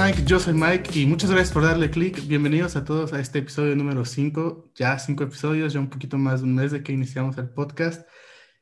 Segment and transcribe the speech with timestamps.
[0.00, 0.22] Mike.
[0.26, 2.24] Yo soy Mike y muchas gracias por darle clic.
[2.28, 4.70] Bienvenidos a todos a este episodio número 5.
[4.76, 8.08] Ya cinco episodios, ya un poquito más de un mes de que iniciamos el podcast.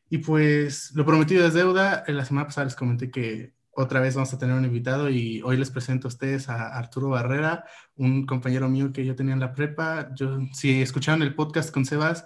[0.08, 2.04] Y pues lo prometido es deuda.
[2.06, 5.42] En la semana pasada les comenté que otra vez vamos a tener un invitado y
[5.42, 7.64] hoy les presento a ustedes a Arturo Barrera,
[7.96, 10.08] un compañero mío que yo tenía en la prepa.
[10.14, 12.24] Yo, si escucharon el podcast con Sebas,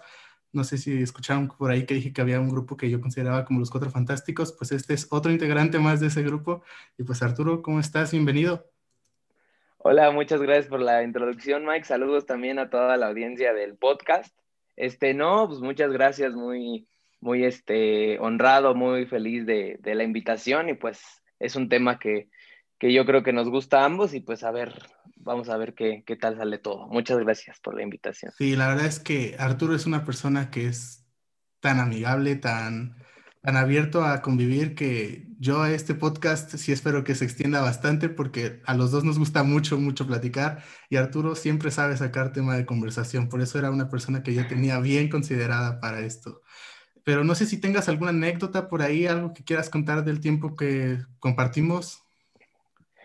[0.52, 3.44] no sé si escucharon por ahí que dije que había un grupo que yo consideraba
[3.44, 6.62] como los Cuatro Fantásticos, pues este es otro integrante más de ese grupo.
[6.96, 8.12] Y pues Arturo, ¿cómo estás?
[8.12, 8.69] Bienvenido.
[9.82, 11.86] Hola, muchas gracias por la introducción, Mike.
[11.86, 14.36] Saludos también a toda la audiencia del podcast.
[14.76, 16.86] Este, no, pues muchas gracias, muy,
[17.18, 21.00] muy este, honrado, muy feliz de, de la invitación y pues
[21.38, 22.28] es un tema que,
[22.78, 24.74] que yo creo que nos gusta a ambos y pues a ver,
[25.16, 26.86] vamos a ver qué, qué, tal sale todo.
[26.88, 28.32] Muchas gracias por la invitación.
[28.36, 31.06] Sí, la verdad es que Arturo es una persona que es
[31.60, 32.99] tan amigable, tan,
[33.42, 38.08] tan abierto a convivir que yo a este podcast sí espero que se extienda bastante
[38.08, 42.56] porque a los dos nos gusta mucho, mucho platicar y Arturo siempre sabe sacar tema
[42.56, 46.42] de conversación, por eso era una persona que yo tenía bien considerada para esto.
[47.02, 50.54] Pero no sé si tengas alguna anécdota por ahí, algo que quieras contar del tiempo
[50.54, 52.02] que compartimos.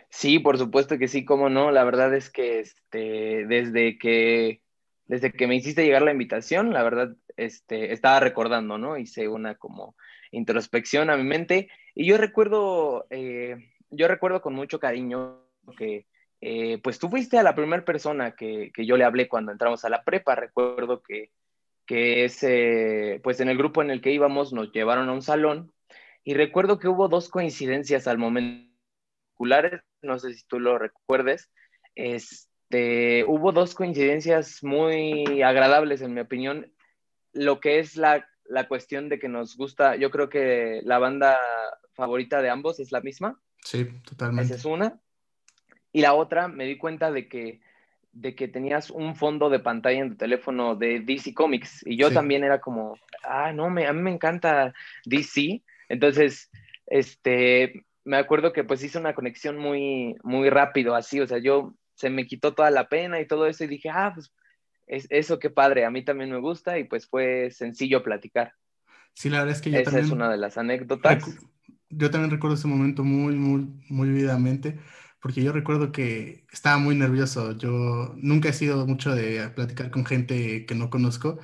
[0.09, 1.71] Sí, por supuesto que sí, cómo no.
[1.71, 4.61] La verdad es que este, desde que
[5.07, 8.97] desde que me hiciste llegar la invitación, la verdad, este, estaba recordando, ¿no?
[8.97, 9.95] Hice una como
[10.31, 13.57] introspección a mi mente y yo recuerdo, eh,
[13.89, 15.41] yo recuerdo con mucho cariño
[15.77, 16.05] que,
[16.41, 19.83] eh, pues tú fuiste a la primera persona que, que, yo le hablé cuando entramos
[19.85, 20.35] a la prepa.
[20.35, 21.31] Recuerdo que,
[21.85, 25.71] que ese, pues en el grupo en el que íbamos nos llevaron a un salón
[26.23, 28.75] y recuerdo que hubo dos coincidencias al momento
[30.01, 31.51] no sé si tú lo recuerdes,
[31.95, 36.71] este, hubo dos coincidencias muy agradables, en mi opinión.
[37.33, 41.37] Lo que es la, la cuestión de que nos gusta, yo creo que la banda
[41.93, 43.39] favorita de ambos es la misma.
[43.63, 44.43] Sí, totalmente.
[44.43, 44.99] Esa es una.
[45.91, 47.61] Y la otra, me di cuenta de que,
[48.11, 51.85] de que tenías un fondo de pantalla en tu teléfono de DC Comics.
[51.85, 52.13] Y yo sí.
[52.13, 54.73] también era como, ah, no, me, a mí me encanta
[55.05, 55.63] DC.
[55.89, 56.49] Entonces,
[56.87, 61.73] este, me acuerdo que pues hice una conexión muy, muy rápido, así, o sea, yo
[61.95, 64.31] se me quitó toda la pena y todo eso y dije, ah, pues
[64.87, 68.53] es, eso qué padre, a mí también me gusta y pues fue sencillo platicar.
[69.13, 70.05] Sí, la verdad es que yo Esa también...
[70.05, 71.23] es una de las anécdotas.
[71.89, 74.79] Yo también recuerdo ese momento muy, muy, muy vividamente,
[75.21, 77.53] porque yo recuerdo que estaba muy nervioso.
[77.57, 81.39] Yo nunca he sido mucho de platicar con gente que no conozco,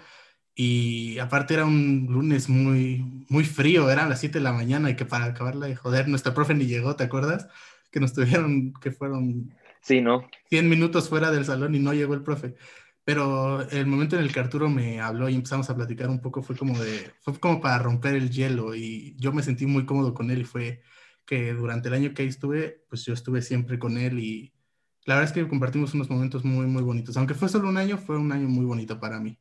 [0.54, 4.96] y aparte era un lunes muy, muy frío, eran las 7 de la mañana y
[4.96, 7.48] que para acabarla de joder, nuestra profe ni llegó, ¿te acuerdas?
[7.90, 10.28] Que nos tuvieron, que fueron sí, ¿no?
[10.50, 12.56] 100 minutos fuera del salón y no llegó el profe.
[13.04, 16.44] Pero el momento en el que Arturo me habló y empezamos a platicar un poco
[16.44, 20.14] fue como de, fue como para romper el hielo y yo me sentí muy cómodo
[20.14, 20.82] con él y fue
[21.26, 24.54] que durante el año que ahí estuve, pues yo estuve siempre con él y
[25.06, 27.18] la verdad es que compartimos unos momentos muy, muy bonitos.
[27.18, 29.38] Aunque fue solo un año, fue un año muy bonito para mí.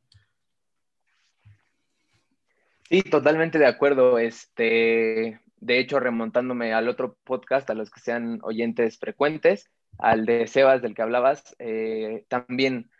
[2.89, 4.19] Sí, totalmente de acuerdo.
[4.19, 10.45] Este, de hecho, remontándome al otro podcast, a los que sean oyentes frecuentes, al de
[10.47, 12.90] Sebas del que hablabas, eh, también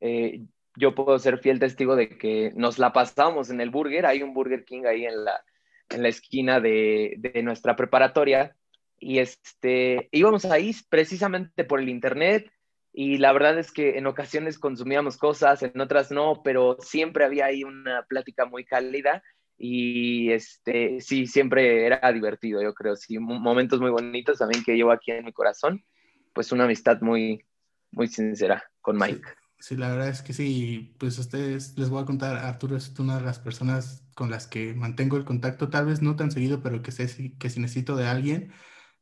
[0.00, 0.42] eh,
[0.76, 4.06] yo puedo ser fiel testigo de que nos la pasamos en el burger.
[4.06, 5.42] Hay un Burger King ahí en la,
[5.90, 8.54] en la esquina de, de nuestra preparatoria.
[9.00, 12.50] Y este, íbamos ahí precisamente por el internet,
[12.92, 17.46] y la verdad es que en ocasiones consumíamos cosas, en otras no, pero siempre había
[17.46, 19.22] ahí una plática muy cálida
[19.56, 24.90] y este, sí, siempre era divertido, yo creo, sí, momentos muy bonitos también que llevo
[24.90, 25.84] aquí en mi corazón,
[26.32, 27.44] pues una amistad muy,
[27.92, 29.22] muy sincera con Mike.
[29.22, 32.76] Sí, sí, la verdad es que sí, pues a ustedes les voy a contar, Arturo
[32.76, 36.30] es una de las personas con las que mantengo el contacto, tal vez no tan
[36.30, 38.52] seguido, pero que sé que si necesito de alguien,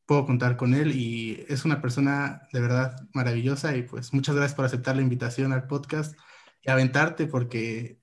[0.06, 4.54] puedo contar con él y es una persona de verdad maravillosa y pues muchas gracias
[4.54, 6.16] por aceptar la invitación al podcast
[6.62, 7.98] y aventarte porque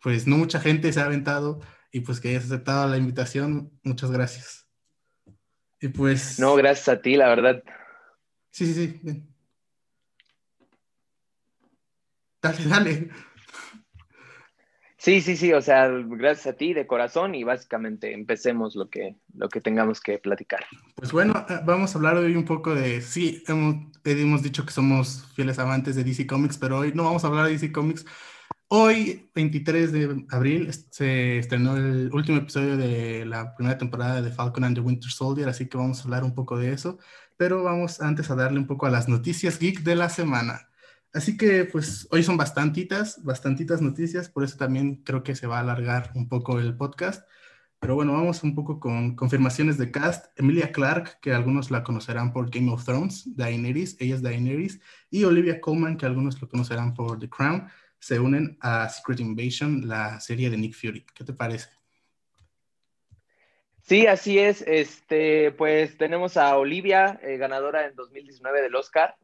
[0.00, 1.60] pues no mucha gente se ha aventado
[1.92, 4.68] y pues que hayas aceptado la invitación, muchas gracias.
[5.80, 6.40] Y pues...
[6.40, 7.62] No, gracias a ti, la verdad.
[8.50, 9.00] Sí, sí, sí.
[9.02, 9.33] Bien.
[12.44, 13.08] Dale, dale.
[14.98, 19.16] Sí, sí, sí, o sea, gracias a ti de corazón y básicamente empecemos lo que,
[19.34, 20.64] lo que tengamos que platicar.
[20.94, 24.72] Pues bueno, eh, vamos a hablar hoy un poco de, sí, hemos, hemos dicho que
[24.72, 28.04] somos fieles amantes de DC Comics, pero hoy no vamos a hablar de DC Comics.
[28.68, 34.64] Hoy, 23 de abril, se estrenó el último episodio de la primera temporada de Falcon
[34.64, 36.98] and the Winter Soldier, así que vamos a hablar un poco de eso,
[37.38, 40.68] pero vamos antes a darle un poco a las noticias geek de la semana.
[41.14, 45.58] Así que pues hoy son bastantitas, bastantitas noticias, por eso también creo que se va
[45.58, 47.24] a alargar un poco el podcast.
[47.78, 50.26] Pero bueno, vamos un poco con confirmaciones de cast.
[50.36, 55.22] Emilia Clarke, que algunos la conocerán por Game of Thrones, Daenerys, ella es Daenerys, y
[55.22, 57.68] Olivia Colman, que algunos lo conocerán por The Crown,
[58.00, 61.06] se unen a Secret Invasion, la serie de Nick Fury.
[61.14, 61.68] ¿Qué te parece?
[63.82, 64.62] Sí, así es.
[64.66, 69.16] Este, pues tenemos a Olivia, eh, ganadora en 2019 del Oscar,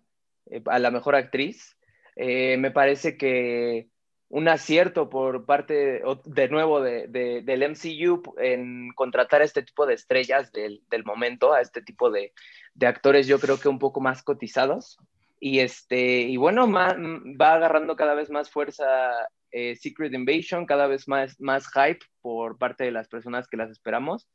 [0.46, 1.76] eh, a la mejor actriz.
[2.22, 3.88] Eh, me parece que
[4.28, 9.94] un acierto por parte, de nuevo, de, del MCU en contratar a este tipo de
[9.94, 12.34] estrellas del, del momento, a este tipo de,
[12.74, 14.98] de, actores, yo creo que un poco más cotizados.
[15.40, 18.84] Y, este, y bueno, va agarrando cada vez más fuerza
[19.50, 24.28] Secret Invasion, cada vez más, más hype por parte de las personas que las esperamos.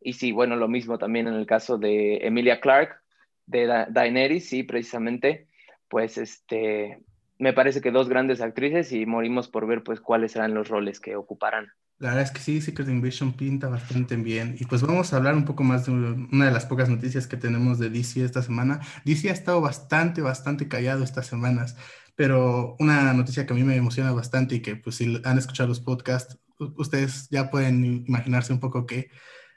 [0.00, 3.02] Y sí, bueno, lo mismo también en el caso de Emilia Clark,
[3.46, 5.48] de Daenerys, sí, precisamente,
[5.88, 7.00] pues este,
[7.38, 11.00] me parece que dos grandes actrices y morimos por ver pues cuáles serán los roles
[11.00, 11.68] que ocuparán.
[11.98, 14.56] La verdad es que sí, Secret Invasion pinta bastante bien.
[14.58, 17.36] Y pues vamos a hablar un poco más de una de las pocas noticias que
[17.36, 18.80] tenemos de DC esta semana.
[19.04, 21.76] DC ha estado bastante, bastante callado estas semanas,
[22.16, 25.68] pero una noticia que a mí me emociona bastante y que pues si han escuchado
[25.68, 26.38] los podcasts,
[26.76, 29.08] ustedes ya pueden imaginarse un poco que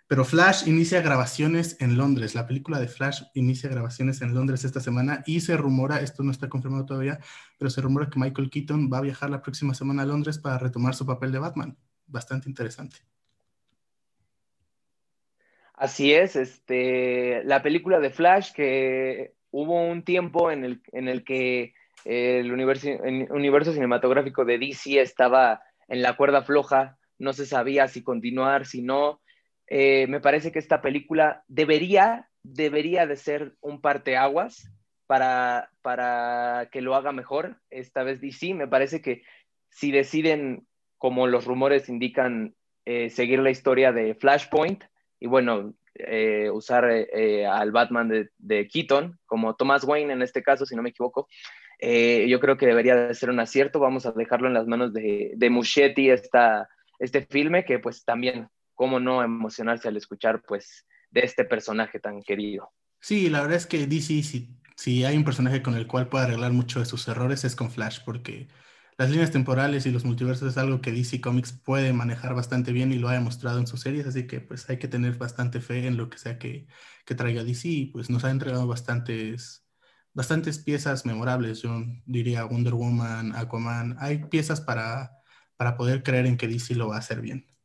[0.07, 2.33] pero Flash inicia grabaciones en Londres.
[2.33, 6.31] La película de Flash inicia grabaciones en Londres esta semana y se rumora, esto no
[6.31, 7.19] está confirmado todavía,
[7.57, 10.57] pero se rumora que Michael Keaton va a viajar la próxima semana a Londres para
[10.57, 11.77] retomar su papel de Batman.
[12.05, 12.97] Bastante interesante.
[15.73, 21.23] Así es, este, la película de Flash que hubo un tiempo en el, en el
[21.23, 21.73] que
[22.05, 27.87] el universo, el universo cinematográfico de DC estaba en la cuerda floja, no se sabía
[27.89, 29.19] si continuar, si no,
[29.67, 34.71] eh, me parece que esta película debería, debería de ser un parteaguas
[35.05, 38.53] para, para que lo haga mejor esta vez DC.
[38.53, 39.23] Me parece que
[39.69, 40.65] si deciden,
[40.97, 42.55] como los rumores indican,
[42.85, 44.85] eh, seguir la historia de Flashpoint
[45.19, 50.65] y bueno, eh, usar al Batman de, de, Keaton como Thomas Wayne en este caso,
[50.65, 51.27] si no me equivoco,
[51.81, 53.79] yo creo que debería de ser un acierto.
[53.79, 58.47] Vamos a dejarlo en las manos de, de Muschietti esta, este filme que pues también
[58.77, 62.71] cómo no emocionarse al escuchar, pues, de este personaje tan querido.
[63.01, 66.25] Sí, la verdad es que DC, si, si hay un personaje con el cual puede
[66.25, 68.47] arreglar mucho de sus errores, es con Flash, porque
[68.97, 72.91] las líneas temporales y los multiversos es algo que DC Comics puede manejar bastante bien
[72.91, 75.87] y lo ha demostrado en sus series, así que pues hay que tener bastante fe
[75.87, 76.67] en lo que sea que,
[77.05, 79.65] que traiga DC pues nos ha entregado bastantes,
[80.13, 85.11] bastantes piezas memorables, yo diría Wonder Woman, Aquaman, hay piezas para,
[85.57, 87.56] para poder creer en que DC lo va a hacer bien.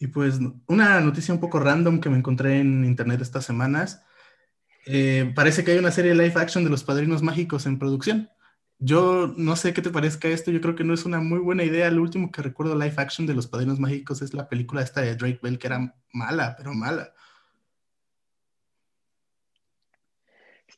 [0.00, 4.02] Y pues una noticia un poco random que me encontré en internet estas semanas.
[4.86, 8.30] Eh, parece que hay una serie live action de los Padrinos Mágicos en producción.
[8.78, 11.64] Yo no sé qué te parezca esto, yo creo que no es una muy buena
[11.64, 11.90] idea.
[11.90, 15.16] Lo último que recuerdo live action de los Padrinos Mágicos es la película esta de
[15.16, 17.12] Drake Bell, que era mala, pero mala.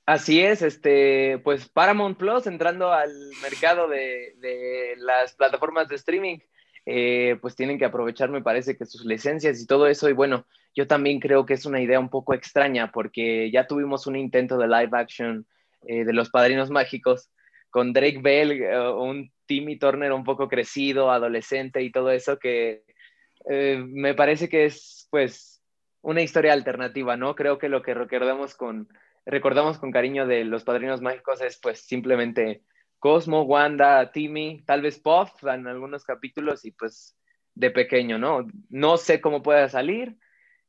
[0.04, 6.38] Así es, este, pues Paramount Plus entrando al mercado de, de las plataformas de streaming
[6.84, 10.08] eh, pues tienen que aprovechar, me parece que sus licencias y todo eso.
[10.08, 14.06] Y bueno, yo también creo que es una idea un poco extraña porque ya tuvimos
[14.06, 15.46] un intento de live action
[15.86, 17.30] eh, de los Padrinos Mágicos
[17.70, 22.84] con Drake Bell, eh, un Timmy Turner un poco crecido, adolescente y todo eso que
[23.44, 25.52] me parece que es pues
[26.00, 27.34] una historia alternativa, ¿no?
[27.34, 28.88] Creo que lo que recordamos con,
[29.26, 32.62] recordamos con cariño de los Padrinos Mágicos es pues simplemente
[33.02, 37.16] Cosmo, Wanda, Timmy, tal vez Puff en algunos capítulos y pues
[37.52, 38.46] de pequeño, ¿no?
[38.68, 40.16] No sé cómo pueda salir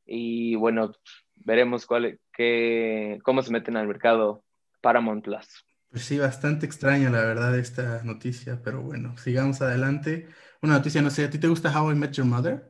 [0.03, 0.93] y bueno,
[1.35, 4.43] veremos cuál, qué, cómo se meten al mercado
[4.81, 5.45] Paramount Plus.
[5.91, 10.27] Pues sí, bastante extraña la verdad esta noticia, pero bueno, sigamos adelante.
[10.63, 12.67] Una noticia, no sé, ¿a ti te gusta How I Met Your Mother?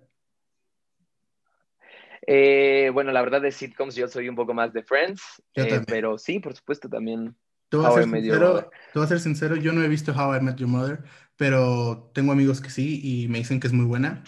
[2.27, 6.17] Eh, bueno, la verdad de sitcoms yo soy un poco más de Friends, eh, pero
[6.17, 7.38] sí, por supuesto también
[7.73, 10.35] te voy, a ser sincero, te voy a ser sincero, yo no he visto How
[10.35, 11.03] I Met Your Mother,
[11.35, 14.23] pero tengo amigos que sí y me dicen que es muy buena.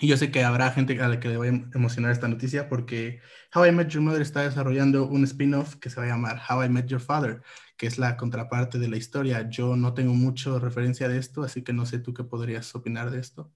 [0.00, 2.70] Y yo sé que habrá gente a la que le voy a emocionar esta noticia
[2.70, 3.20] porque
[3.54, 6.64] How I Met Your Mother está desarrollando un spin-off que se va a llamar How
[6.64, 7.42] I Met Your Father,
[7.76, 9.50] que es la contraparte de la historia.
[9.50, 13.10] Yo no tengo mucho referencia de esto, así que no sé tú qué podrías opinar
[13.10, 13.52] de esto.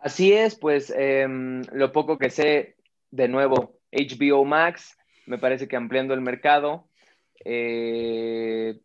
[0.00, 2.74] Así es, pues em, lo poco que sé,
[3.12, 4.96] de nuevo, HBO Max,
[5.26, 6.85] me parece que ampliando el mercado,
[7.44, 8.80] eh,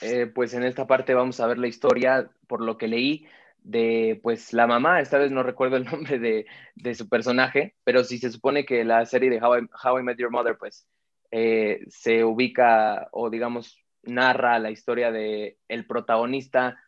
[0.00, 3.26] eh, pues en esta parte vamos a ver la historia, por lo que leí,
[3.62, 8.04] de pues la mamá, esta vez no recuerdo el nombre de, de su personaje, pero
[8.04, 10.86] si se supone que la serie de How I, Met Your Mother pues
[11.30, 16.78] eh, se ubica o digamos narra la historia de el protagonista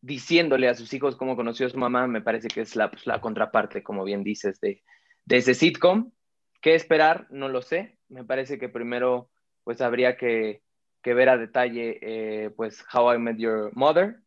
[0.00, 3.06] diciéndole a sus hijos cómo conoció a su mamá, me parece que es la, pues,
[3.06, 4.82] la contraparte, como bien dices, de,
[5.24, 6.12] de ese sitcom.
[6.60, 7.26] ¿Qué esperar?
[7.30, 7.98] No lo sé.
[8.08, 9.30] Me parece que primero
[9.66, 10.62] pues habría que,
[11.02, 14.22] que ver a detalle eh, pues How I Met Your Mother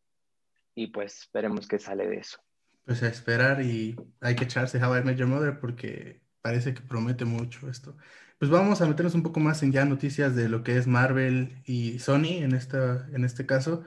[0.76, 2.40] y pues veremos qué sale de eso.
[2.84, 6.82] Pues a esperar y hay que echarse How I Met Your Mother porque parece que
[6.82, 7.96] promete mucho esto.
[8.38, 11.62] Pues vamos a meternos un poco más en ya noticias de lo que es Marvel
[11.64, 13.86] y Sony en, esta, en este caso.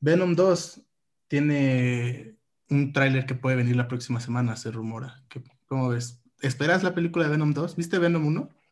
[0.00, 0.86] Venom 2
[1.28, 2.38] tiene
[2.70, 5.22] un tráiler que puede venir la próxima semana, se rumora.
[5.66, 6.24] ¿Cómo ves?
[6.40, 7.76] ¿Esperas la película de Venom 2?
[7.76, 8.63] ¿Viste Venom 1?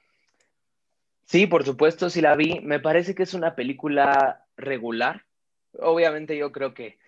[1.33, 2.61] Sí, por supuesto, sí la vi.
[2.61, 5.25] Me parece que es una película regular.
[5.79, 6.99] Obviamente yo creo que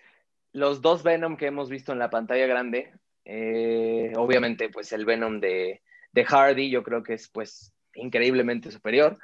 [0.52, 2.90] los dos Venom que hemos visto en la pantalla grande,
[3.26, 9.18] eh, obviamente pues el Venom de, de, Hardy yo creo que es pues increíblemente superior.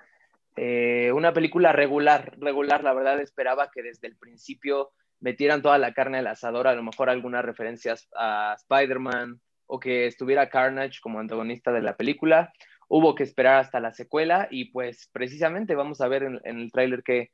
[0.57, 5.95] Eh, una película regular, regular, la verdad esperaba que desde el principio metieran toda la
[5.95, 11.21] carne al asador, a lo mejor algunas referencias a Spider-Man o que estuviera Carnage como
[11.21, 12.53] antagonista de la película.
[12.93, 17.05] Hubo que esperar hasta la secuela y pues precisamente vamos a ver en, el tráiler
[17.05, 17.31] que,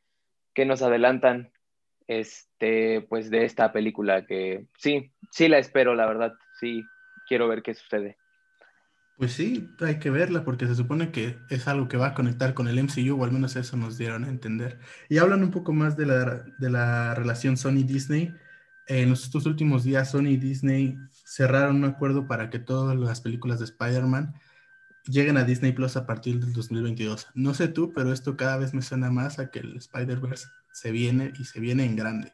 [0.52, 1.50] que, nos adelantan
[2.06, 6.84] este, pues de esta película que sí, sí la espero, la verdad, sí,
[7.26, 8.18] quiero ver qué sucede.
[9.16, 12.52] Pues sí, hay que verla porque se supone que es algo que va a conectar
[12.52, 14.78] con el MCU, o al menos eso nos dieron a entender.
[15.08, 18.34] Y hablan un poco más de la, de la relación Sony-Disney.
[18.88, 23.58] En estos últimos días, Sony y Disney cerraron un acuerdo para que todas las películas
[23.58, 24.34] de Spider-Man
[25.06, 27.28] lleguen a Disney Plus a partir del 2022.
[27.34, 30.90] No sé tú, pero esto cada vez me suena más a que el Spider-Verse se
[30.90, 32.32] viene y se viene en grande.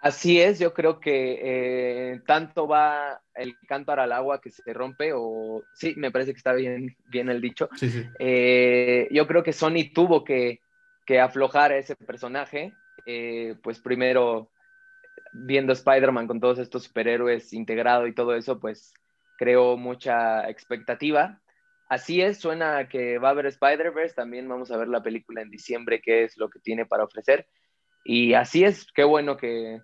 [0.00, 5.10] Así es, yo creo que eh, tanto va el cántaro al agua que se rompe,
[5.12, 7.68] o sí, me parece que está bien, bien el dicho.
[8.18, 10.60] Eh, yo creo que Sony tuvo que,
[11.20, 12.72] aflojar a ese personaje,
[13.04, 14.50] eh, pues primero
[15.32, 18.94] viendo Spider-Man con todos estos superhéroes integrado y todo eso, pues
[19.36, 21.40] creó mucha expectativa.
[21.88, 25.50] Así es, suena que va a haber Spider-Verse, también vamos a ver la película en
[25.50, 27.46] diciembre, qué es lo que tiene para ofrecer.
[28.04, 29.80] Y así es, qué bueno que,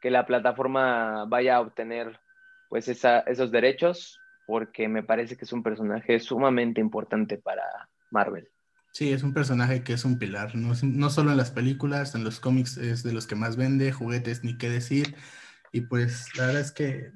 [0.00, 2.20] que la plataforma vaya a obtener
[2.68, 7.62] pues esos derechos, porque me parece que es un personaje sumamente importante para
[8.10, 8.48] Marvel.
[8.92, 12.24] Sí, es un personaje que es un pilar, no, no solo en las películas, en
[12.24, 15.14] los cómics es de los que más vende, juguetes ni qué decir,
[15.70, 17.12] y pues la verdad es que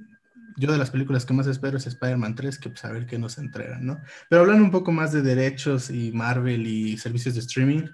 [0.56, 3.18] yo de las películas que más espero es Spider-Man 3, que pues a ver qué
[3.18, 4.00] nos entregan, ¿no?
[4.28, 7.88] Pero hablando un poco más de derechos y Marvel y servicios de streaming,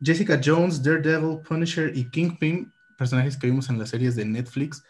[0.00, 4.84] Jessica Jones, Daredevil, Punisher y Kingpin personajes que vimos en las series de Netflix,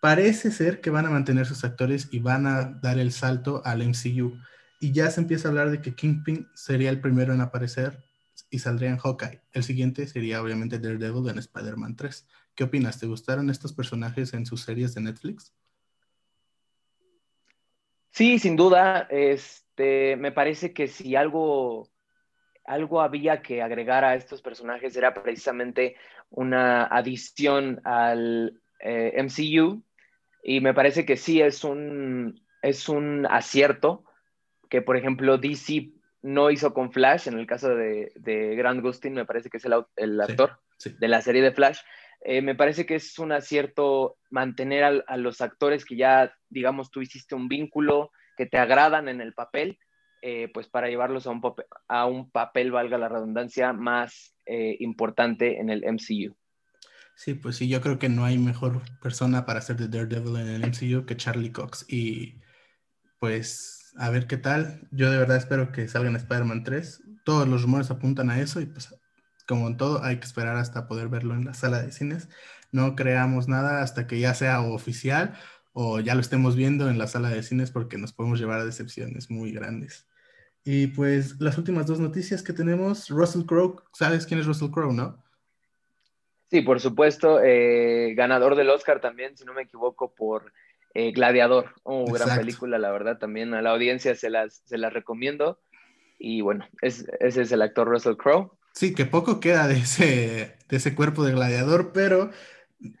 [0.00, 3.82] parece ser que van a mantener sus actores y van a dar el salto al
[3.82, 4.36] MCU.
[4.80, 8.02] Y ya se empieza a hablar de que Kingpin sería el primero en aparecer
[8.50, 9.42] y saldría en Hawkeye.
[9.52, 12.26] El siguiente sería obviamente Daredevil en Spider-Man 3.
[12.56, 12.98] ¿Qué opinas?
[12.98, 15.52] ¿Te gustaron estos personajes en sus series de Netflix?
[18.12, 19.08] Sí, sin duda.
[19.10, 21.90] Este, me parece que si algo
[22.64, 25.96] algo había que agregar a estos personajes era precisamente
[26.30, 29.82] una adición al eh, MCU
[30.42, 34.04] y me parece que sí es un, es un acierto
[34.68, 35.90] que, por ejemplo, DC
[36.22, 38.12] no hizo con Flash, en el caso de,
[38.56, 40.58] Grant Gustin, me parece que es el, actor
[40.98, 41.80] de la serie de Flash.
[42.24, 47.00] Eh, me parece que es un acierto mantener a los actores que ya, digamos, tú
[47.00, 49.78] hiciste un vínculo, que te agradan en el papel,
[50.22, 51.30] eh, pues para llevarlos a
[52.06, 56.36] un, papel, valga la redundancia, más eh, importante en el MCU.
[57.16, 60.48] Sí, pues sí, yo creo que no hay mejor persona para ser de Daredevil en
[60.48, 61.84] el MCU que Charlie Cox.
[61.88, 62.40] Y
[63.18, 64.88] pues a ver qué tal.
[64.90, 67.02] Yo de verdad espero que salga en Spider-Man 3.
[67.24, 68.94] Todos los rumores apuntan a eso y pues
[69.46, 72.28] como en todo hay que esperar hasta poder verlo en la sala de cines.
[72.70, 75.34] No creamos nada hasta que ya sea oficial
[75.72, 78.64] o ya lo estemos viendo en la sala de cines porque nos podemos llevar a
[78.64, 80.06] decepciones muy grandes.
[80.64, 84.92] Y pues las últimas dos noticias que tenemos, Russell Crowe, ¿sabes quién es Russell Crowe,
[84.92, 85.22] no?
[86.50, 90.52] Sí, por supuesto, eh, ganador del Oscar también, si no me equivoco, por
[90.94, 94.92] eh, Gladiador, oh, gran película, la verdad, también a la audiencia se las, se las
[94.92, 95.58] recomiendo.
[96.18, 98.52] Y bueno, ese es el actor Russell Crowe.
[98.72, 102.30] Sí, que poco queda de ese, de ese cuerpo de gladiador, pero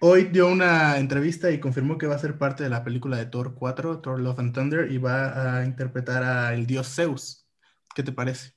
[0.00, 3.26] hoy dio una entrevista y confirmó que va a ser parte de la película de
[3.26, 7.46] Thor 4, Thor Love and Thunder, y va a interpretar al dios Zeus.
[7.94, 8.52] ¿Qué te parece?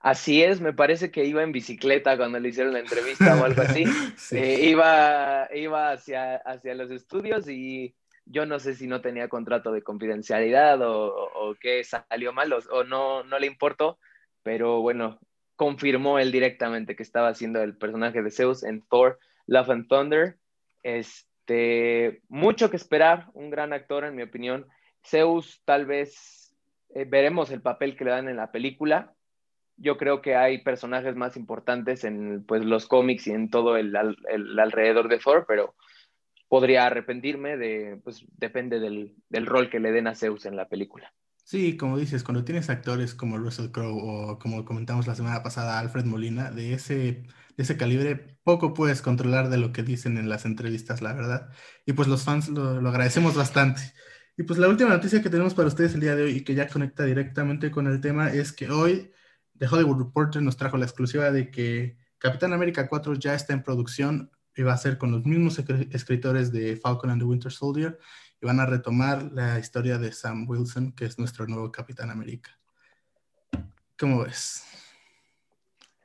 [0.00, 3.62] Así es, me parece que iba en bicicleta cuando le hicieron la entrevista o algo
[3.62, 3.84] así.
[4.30, 7.94] Eh, iba iba hacia, hacia los estudios y
[8.24, 12.84] yo no sé si no tenía contrato de confidencialidad o, o qué salió mal o,
[12.84, 13.98] no, no le importó,
[14.42, 15.18] pero bueno,
[15.56, 20.36] confirmó él directamente que estaba haciendo el personaje de Zeus en Thor, Love and Thunder.
[20.82, 24.66] Este, mucho que esperar, un gran actor en mi opinión.
[25.04, 26.54] Zeus tal vez
[26.94, 29.14] eh, veremos el papel que le dan en la película.
[29.78, 33.94] Yo creo que hay personajes más importantes en pues, los cómics y en todo el,
[33.96, 35.74] alrededor de Thor, pero
[36.48, 40.68] podría arrepentirme de, pues depende del, del rol que le den a Zeus en la
[40.68, 41.12] película.
[41.48, 45.78] Sí, como dices, cuando tienes actores como Russell Crowe o como comentamos la semana pasada,
[45.78, 46.94] Alfred Molina, de ese,
[47.56, 51.50] de ese calibre, poco puedes controlar de lo que dicen en las entrevistas, la verdad.
[51.86, 53.80] Y pues los fans lo, lo agradecemos bastante.
[54.36, 56.56] Y pues la última noticia que tenemos para ustedes el día de hoy y que
[56.56, 59.12] ya conecta directamente con el tema es que hoy
[59.56, 63.62] The Hollywood Reporter nos trajo la exclusiva de que Capitán América 4 ya está en
[63.62, 65.60] producción y va a ser con los mismos
[65.92, 68.00] escritores de Falcon and the Winter Soldier
[68.40, 72.58] y van a retomar la historia de Sam Wilson, que es nuestro nuevo Capitán América.
[73.98, 74.64] ¿Cómo ves?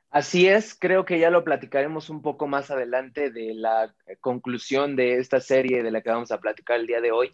[0.09, 5.19] Así es, creo que ya lo platicaremos un poco más adelante de la conclusión de
[5.19, 7.33] esta serie de la que vamos a platicar el día de hoy.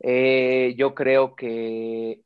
[0.00, 2.22] Eh, yo creo que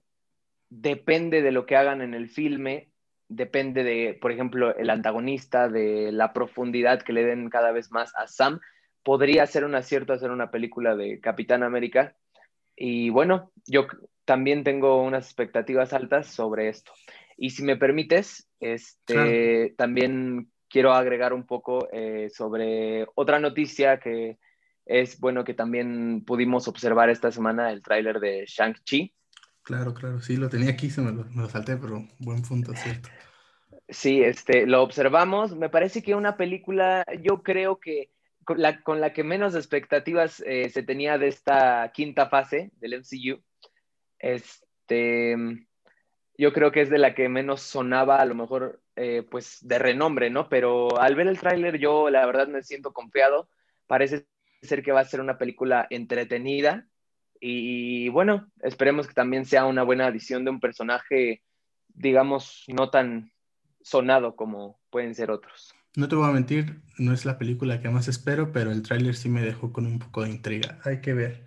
[0.68, 2.90] depende de lo que hagan en el filme,
[3.28, 8.14] depende de, por ejemplo, el antagonista, de la profundidad que le den cada vez más
[8.16, 8.60] a Sam,
[9.02, 12.16] podría ser un acierto hacer una película de Capitán América.
[12.76, 13.86] Y bueno, yo
[14.24, 16.92] también tengo unas expectativas altas sobre esto.
[17.36, 24.38] Y si me permites, este, también quiero agregar un poco eh, sobre otra noticia que
[24.86, 29.14] es bueno que también pudimos observar esta semana el tráiler de Shang-Chi.
[29.62, 32.74] Claro, claro, sí, lo tenía aquí, se me lo, me lo salté, pero buen punto,
[32.74, 33.08] cierto.
[33.88, 35.56] Sí, este, lo observamos.
[35.56, 38.10] Me parece que una película, yo creo que
[38.50, 42.94] con la, con la que menos expectativas eh, se tenía de esta quinta fase del
[42.94, 43.40] MCU.
[44.18, 45.36] Este,
[46.36, 49.78] yo creo que es de la que menos sonaba, a lo mejor, eh, pues de
[49.78, 50.48] renombre, ¿no?
[50.48, 53.48] Pero al ver el tráiler, yo la verdad me siento confiado.
[53.86, 54.26] Parece
[54.62, 56.88] ser que va a ser una película entretenida.
[57.38, 61.44] Y bueno, esperemos que también sea una buena adición de un personaje,
[61.86, 63.30] digamos, no tan
[63.80, 65.72] sonado como pueden ser otros.
[65.96, 69.16] No te voy a mentir, no es la película que más espero, pero el tráiler
[69.16, 70.78] sí me dejó con un poco de intriga.
[70.84, 71.46] Hay que ver.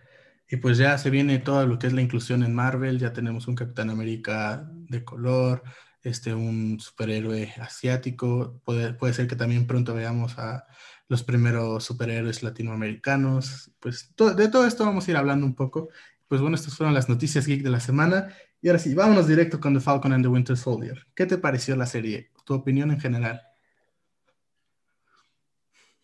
[0.50, 3.48] Y pues ya se viene todo lo que es la inclusión en Marvel, ya tenemos
[3.48, 5.64] un Capitán América de color,
[6.04, 10.68] este, un superhéroe asiático, puede, ser que también pronto veamos a
[11.08, 15.90] los primeros superhéroes latinoamericanos, pues de todo esto vamos a ir hablando un poco.
[16.28, 18.30] Pues bueno, estas fueron las noticias geek de la semana.
[18.62, 21.08] Y ahora sí, vámonos directo con The Falcon and the Winter Soldier.
[21.16, 22.32] ¿Qué te pareció la serie?
[22.46, 23.42] Tu opinión en general.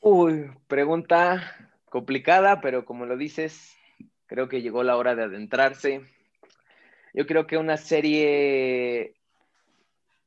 [0.01, 3.75] Uy, pregunta complicada, pero como lo dices,
[4.27, 6.03] creo que llegó la hora de adentrarse.
[7.13, 9.15] Yo creo que una serie,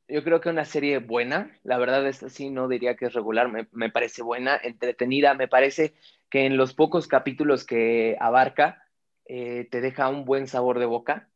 [0.07, 3.49] yo creo que una serie buena, la verdad es así, no diría que es regular,
[3.71, 5.95] me, parece buena, entretenida, me parece
[6.29, 8.83] que en los pocos capítulos que abarca
[9.25, 11.29] eh, te deja un buen sabor de boca.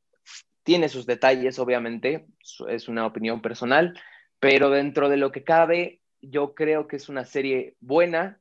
[0.62, 2.28] Tiene sus detalles, obviamente,
[2.67, 4.00] es una opinión personal,
[4.39, 8.39] pero dentro de lo que cabe, yo creo que es una serie buena,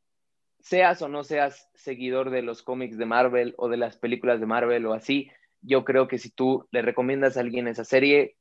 [0.61, 4.47] seas o no seas seguidor de los cómics de Marvel o de las películas de
[4.47, 5.31] Marvel o así,
[5.63, 8.37] yo creo que si tú le recomiendas a alguien esa serie,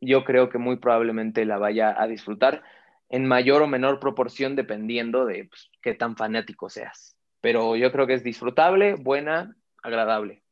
[0.00, 2.62] yo creo que muy probablemente la vaya a disfrutar
[3.08, 7.16] en mayor o menor proporción dependiendo de pues, qué tan fanático seas.
[7.40, 10.42] Pero yo creo que es disfrutable, buena, agradable.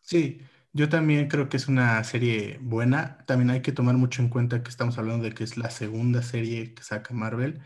[0.00, 0.40] Sí,
[0.78, 3.18] yo también creo que es una serie buena.
[3.26, 6.22] También hay que tomar mucho en cuenta que estamos hablando de que es la segunda
[6.22, 7.60] serie que saca Marvel.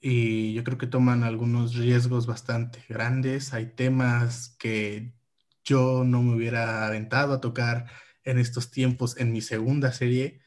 [0.00, 3.52] Y yo creo que toman algunos riesgos bastante grandes.
[3.54, 5.14] Hay temas que
[5.64, 7.86] yo no me hubiera aventado a tocar
[8.24, 10.40] en estos tiempos en mi segunda serie,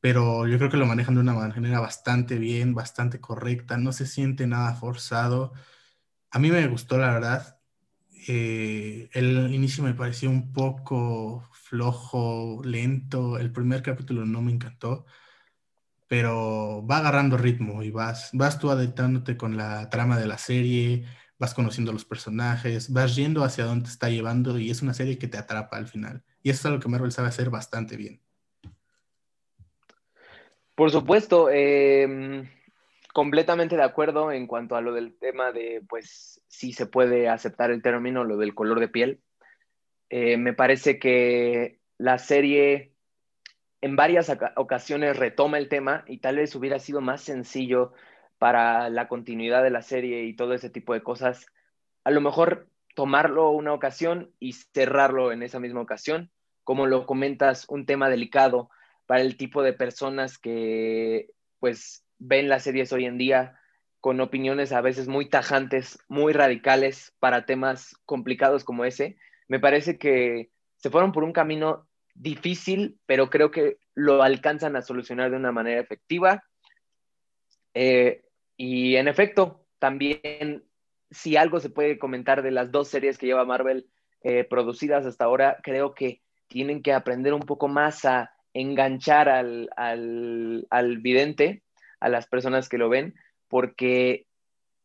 [0.00, 3.78] pero yo creo que lo manejan de una manera bastante bien, bastante correcta.
[3.78, 5.52] No se siente nada forzado.
[6.30, 7.53] A mí me gustó, la verdad.
[8.26, 13.38] Eh, el inicio me pareció un poco flojo, lento.
[13.38, 15.04] El primer capítulo no me encantó,
[16.08, 21.04] pero va agarrando ritmo y vas, vas tú adentrándote con la trama de la serie,
[21.38, 25.18] vas conociendo los personajes, vas yendo hacia dónde te está llevando y es una serie
[25.18, 26.22] que te atrapa al final.
[26.42, 28.20] Y eso es algo que Marvel sabe hacer bastante bien.
[30.74, 32.48] Por supuesto, eh,
[33.14, 37.70] completamente de acuerdo en cuanto a lo del tema de, pues, si se puede aceptar
[37.70, 39.22] el término, lo del color de piel.
[40.10, 42.92] Eh, me parece que la serie
[43.80, 47.92] en varias ocasiones retoma el tema y tal vez hubiera sido más sencillo
[48.38, 51.46] para la continuidad de la serie y todo ese tipo de cosas.
[52.02, 56.32] A lo mejor tomarlo una ocasión y cerrarlo en esa misma ocasión.
[56.64, 58.70] Como lo comentas, un tema delicado
[59.06, 63.58] para el tipo de personas que pues ven las series hoy en día
[64.00, 69.16] con opiniones a veces muy tajantes, muy radicales para temas complicados como ese.
[69.48, 74.82] Me parece que se fueron por un camino difícil, pero creo que lo alcanzan a
[74.82, 76.44] solucionar de una manera efectiva.
[77.72, 78.24] Eh,
[78.56, 80.64] y en efecto, también
[81.10, 83.86] si algo se puede comentar de las dos series que lleva Marvel
[84.22, 89.68] eh, producidas hasta ahora, creo que tienen que aprender un poco más a enganchar al,
[89.76, 91.63] al, vidente,
[92.04, 93.14] a las personas que lo ven,
[93.48, 94.26] porque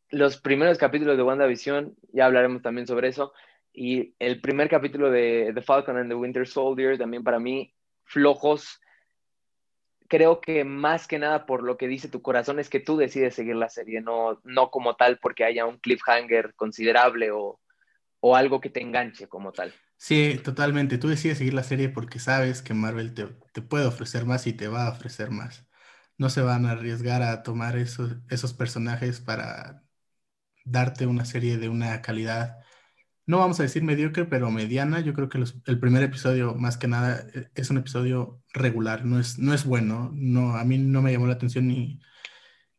[0.08, 3.34] los primeros capítulos de WandaVision, ya hablaremos también sobre eso,
[3.74, 8.80] y el primer capítulo de The Falcon and the Winter Soldier, también para mí, flojos.
[10.08, 13.34] Creo que más que nada por lo que dice tu corazón es que tú decides
[13.34, 17.60] seguir la serie, no, no como tal porque haya un cliffhanger considerable o,
[18.20, 19.74] o algo que te enganche como tal.
[19.98, 20.96] Sí, totalmente.
[20.96, 24.54] Tú decides seguir la serie porque sabes que Marvel te, te, puede ofrecer más y
[24.54, 25.69] te va a ofrecer más.
[26.20, 29.84] No se van a arriesgar a tomar esos, esos personajes para
[30.64, 32.60] darte una serie de una calidad
[33.30, 35.00] no vamos a decir mediocre, pero mediana.
[35.00, 39.20] Yo creo que el primer episodio, más que nada, e, es un episodio regular, no
[39.20, 42.00] es, no es bueno, no, a mí no me llamó la atención y,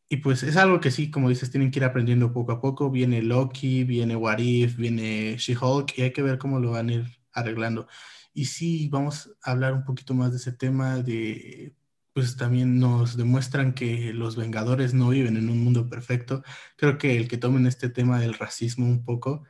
[0.09, 2.91] y pues es algo que sí, como dices, tienen que ir aprendiendo poco a poco.
[2.91, 6.93] Viene Loki, viene What If, viene She-Hulk y hay que ver cómo lo van a
[6.93, 7.87] ir arreglando.
[8.33, 11.75] Y sí, vamos a hablar un poquito más de ese tema de
[12.13, 16.43] pues también nos demuestran que los Vengadores no viven en un mundo perfecto.
[16.77, 19.43] Creo que el que tomen este tema del racismo un poco,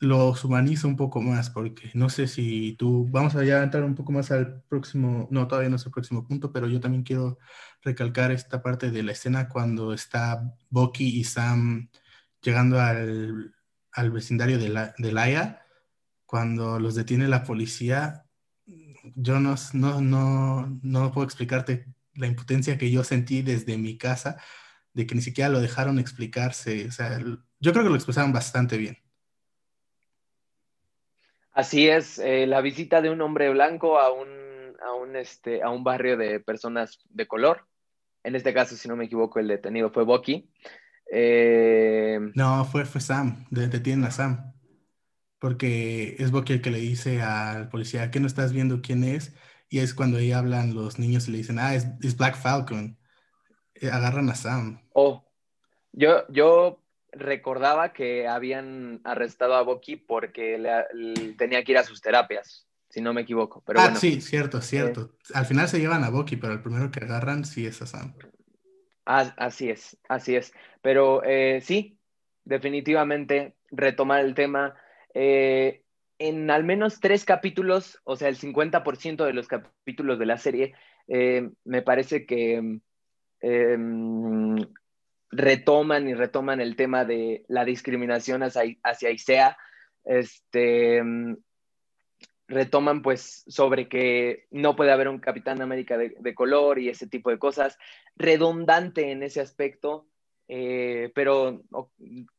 [0.00, 3.94] los humanizo un poco más, porque no sé si tú, vamos a ya entrar un
[3.94, 7.38] poco más al próximo, no, todavía no es el próximo punto, pero yo también quiero
[7.82, 11.90] recalcar esta parte de la escena cuando está Bucky y Sam
[12.42, 13.54] llegando al,
[13.92, 15.62] al vecindario de, la, de Laia,
[16.26, 18.24] cuando los detiene la policía,
[19.16, 24.40] yo no, no, no, no puedo explicarte la impotencia que yo sentí desde mi casa,
[24.92, 28.76] de que ni siquiera lo dejaron explicarse, o sea, yo creo que lo expresaron bastante
[28.76, 28.98] bien.
[31.52, 34.28] Así es, eh, la visita de un hombre blanco a un,
[34.82, 37.66] a un, este, a un barrio de personas de color.
[38.22, 40.50] En este caso, si no me equivoco, el detenido fue Bucky.
[41.12, 44.52] Eh, no, fue, fue Sam, detienen a Sam.
[45.38, 49.34] Porque es Bucky el que le dice al policía, ¿qué no estás viendo quién es?
[49.70, 52.98] Y es cuando ahí hablan los niños y le dicen, ah, es, es Black Falcon.
[53.76, 54.82] Eh, agarran a Sam.
[54.92, 55.24] Oh,
[55.92, 62.00] yo, yo recordaba que habían arrestado a Bucky porque le, tenía que ir a sus
[62.00, 63.62] terapias, si no me equivoco.
[63.64, 65.12] Pero ah, sí, cierto, cierto.
[65.34, 68.14] Al final se llevan a Bucky, pero el primero que agarran sí es a Sam.
[69.06, 70.52] Ah, así es, así es.
[70.82, 71.96] Pero eh, sí,
[72.44, 74.74] definitivamente retomar el tema.
[75.14, 75.84] Eh,
[76.20, 80.74] en al menos tres capítulos, o sea, el 50% de los capítulos de la serie,
[81.08, 82.80] eh, me parece que
[83.40, 84.56] em,
[85.30, 89.56] retoman y retoman el tema de la discriminación hacia, hacia ISEA,
[90.04, 91.02] este,
[92.48, 97.30] retoman pues sobre que no puede haber un Capitán América de, color y ese tipo
[97.30, 97.78] de cosas,
[98.14, 100.06] redundante en ese aspecto,
[100.48, 101.62] eh, pero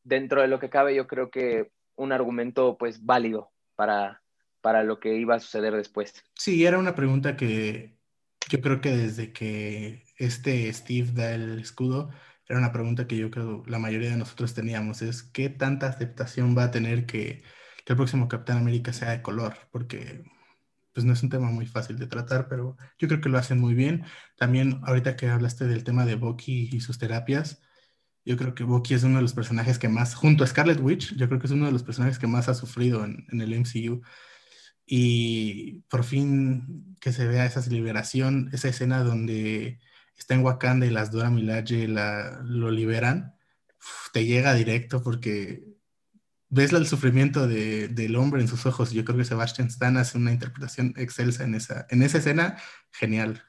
[0.04, 3.50] dentro de lo que cabe yo creo que un argumento pues válido
[3.82, 4.22] para,
[4.62, 6.13] para lo que iba a suceder después.
[6.36, 7.98] Sí, era una pregunta que
[8.48, 12.12] yo creo que desde que este Steve da el escudo,
[12.48, 16.56] era una pregunta que yo creo la mayoría de nosotros teníamos, es qué tanta aceptación
[16.56, 17.41] va a tener que,
[17.88, 20.26] el próximo Capitán América sea de color, porque
[20.94, 23.60] pues no es un tema muy fácil de tratar, pero yo creo que lo hacen
[23.60, 24.06] muy bien.
[24.38, 27.63] También ahorita que hablaste del tema de Bucky y sus terapias,
[28.25, 31.15] yo creo que Bucky es uno de los personajes que más, junto a Scarlet Witch,
[31.15, 33.53] yo creo que es uno de los personajes que más ha sufrido en, en el
[33.60, 34.01] MCU.
[34.86, 39.79] Y por fin que se vea esa liberación, esa escena donde
[40.17, 43.36] está en Wakanda y las Dora Milaje la, lo liberan,
[44.13, 45.63] te llega directo porque
[46.49, 48.91] ves el sufrimiento de, del hombre en sus ojos.
[48.91, 52.57] Yo creo que Sebastian Stan hace una interpretación excelsa en esa, en esa escena,
[52.91, 53.43] genial.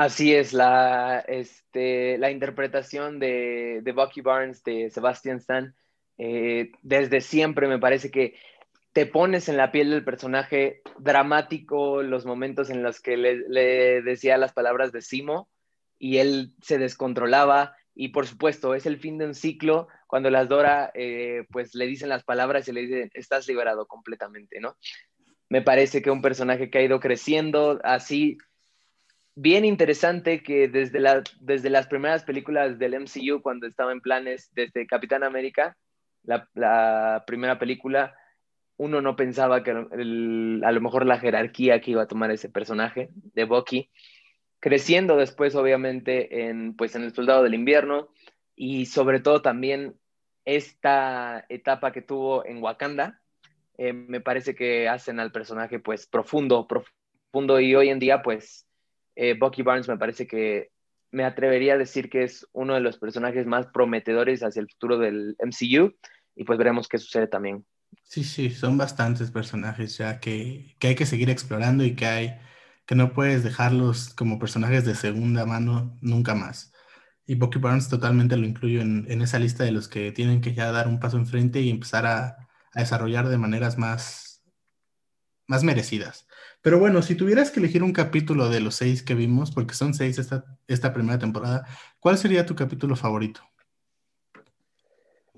[0.00, 5.74] Así es, la, este, la interpretación de, de Bucky Barnes de Sebastian Stan,
[6.16, 8.34] eh, desde siempre me parece que
[8.94, 14.38] te pones en la piel del personaje dramático, los momentos en los que le, decía
[14.38, 15.50] las palabras de Simo
[15.98, 17.76] y él se descontrolaba.
[17.94, 21.86] Y por supuesto, es el fin de un ciclo cuando las Dora eh, pues le
[21.86, 24.78] dicen las palabras y le dicen, estás liberado completamente, ¿no?
[25.50, 28.38] Me parece que un personaje que ha ido creciendo así,
[29.34, 34.50] bien interesante que desde, la, desde las primeras películas del MCU, cuando estaba en planes,
[34.54, 35.76] desde Capitán América,
[36.22, 38.14] la, la primera película,
[38.76, 39.74] uno no pensaba que a
[40.72, 43.90] lo mejor la jerarquía que iba a tomar ese personaje de Bucky
[44.60, 48.08] creciendo después, obviamente, en, pues, en El Soldado del Invierno
[48.54, 49.96] y sobre todo también
[50.44, 53.20] esta etapa que tuvo en Wakanda,
[53.78, 58.66] eh, me parece que hacen al personaje pues profundo, profundo y hoy en día pues
[59.20, 60.70] eh, Bucky Barnes me parece que
[61.10, 64.96] me atrevería a decir que es uno de los personajes más prometedores hacia el futuro
[64.96, 65.94] del MCU
[66.34, 67.66] y pues veremos qué sucede también.
[68.02, 72.38] Sí, sí, son bastantes personajes ya que, que hay que seguir explorando y que hay
[72.86, 76.72] que no puedes dejarlos como personajes de segunda mano nunca más.
[77.26, 80.54] Y Bucky Barnes totalmente lo incluyo en, en esa lista de los que tienen que
[80.54, 84.29] ya dar un paso enfrente y empezar a, a desarrollar de maneras más,
[85.50, 86.28] más merecidas.
[86.62, 89.94] Pero bueno, si tuvieras que elegir un capítulo de los seis que vimos, porque son
[89.94, 91.66] seis esta, esta primera temporada,
[91.98, 93.40] ¿cuál sería tu capítulo favorito?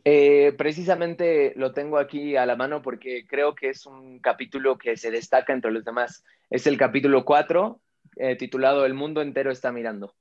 [0.05, 4.99] Eh, precisamente lo tengo aquí a la mano porque creo que es un capítulo que
[4.99, 6.23] se destaca entre los demás.
[6.51, 7.81] Es el capítulo 4,
[8.17, 10.15] eh, titulado El mundo entero está mirando.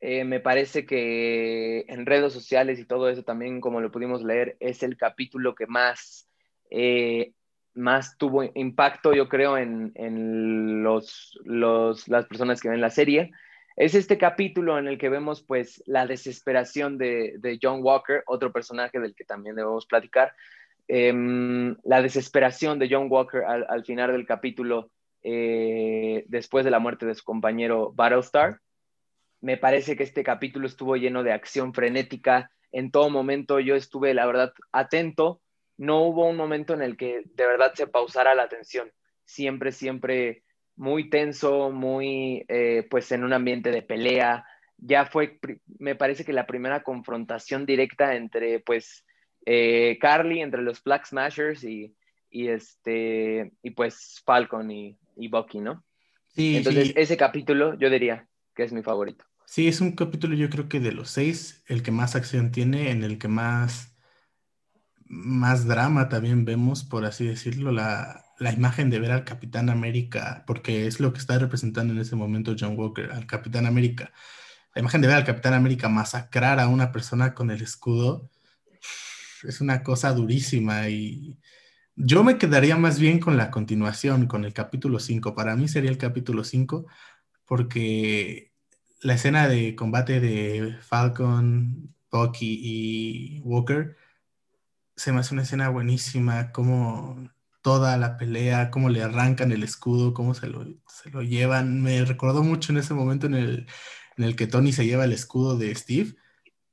[0.00, 4.56] Eh, me parece que en redes sociales y todo eso también, como lo pudimos leer,
[4.58, 6.30] es el capítulo que más
[6.70, 7.32] eh,
[7.74, 13.32] más tuvo impacto, yo creo, en, los, las personas que ven la serie.
[13.76, 19.00] Es este capítulo en el que vemos pues la desesperación de, John Walker, otro personaje
[19.00, 20.32] del que también debemos platicar.
[20.86, 24.90] Em, la desesperación de John Walker al, final del capítulo
[25.22, 28.60] eh, después de la muerte de su compañero Battlestar.
[29.40, 32.50] Me parece que este capítulo estuvo lleno de acción frenética.
[32.70, 35.40] En todo momento yo estuve, la verdad, atento
[35.76, 38.90] no hubo un momento en el que de verdad se pausara la atención.
[39.24, 40.44] Siempre, siempre
[40.76, 44.44] muy tenso, muy, eh, pues en un ambiente de pelea.
[44.76, 45.38] Ya fue,
[45.78, 49.04] me parece que la primera confrontación directa entre, pues,
[49.46, 51.94] eh, Carly, entre los Black Smashers y,
[52.30, 55.84] y, este, y pues Falcon y, y Bucky, ¿no?
[56.34, 59.24] Sí, Entonces, ese capítulo yo diría que es mi favorito.
[59.46, 62.90] Sí, es un capítulo yo creo que de los seis, el que más acción tiene,
[62.90, 63.93] en el que más
[65.14, 70.44] más drama también vemos, por así decirlo, la, la, imagen de ver al Capitán América,
[70.46, 74.12] porque es lo que está representando en ese momento John Walker, al Capitán América.
[74.74, 78.30] La imagen de ver al Capitán América masacrar a una persona con el escudo
[79.44, 81.38] es una cosa durísima y
[81.96, 85.34] yo me quedaría más bien con la continuación, con el capítulo 5.
[85.34, 86.86] Para mí sería el capítulo 5
[87.46, 88.52] porque
[89.00, 93.96] la escena de combate de Falcon, Bucky y Walker
[94.96, 97.30] se me hace una escena buenísima, como
[97.62, 101.82] toda la pelea, cómo le arrancan el escudo, cómo se lo, se lo llevan.
[101.82, 103.66] Me recordó mucho en ese momento en el,
[104.16, 106.14] en el que Tony se lleva el escudo de Steve,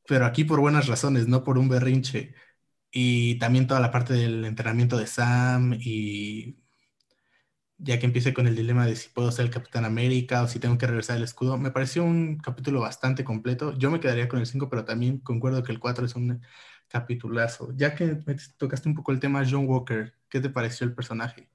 [0.07, 2.35] pero aquí por buenas razones, no por un berrinche.
[2.91, 6.57] Y también toda la parte del entrenamiento de Sam y
[7.77, 10.59] ya que empiece con el dilema de si puedo ser el Capitán América o si
[10.59, 13.75] tengo que regresar el escudo, me pareció un capítulo bastante completo.
[13.77, 16.41] Yo me quedaría con el 5, pero también concuerdo que el 4 es un
[16.91, 17.71] capitulazo.
[17.75, 21.47] Ya que me tocaste un poco el tema John Walker, ¿qué te pareció el personaje?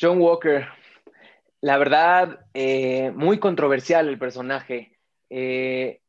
[0.00, 0.66] John Walker,
[1.60, 4.96] la verdad, eh, muy controversial el personaje.
[5.28, 6.00] Eh,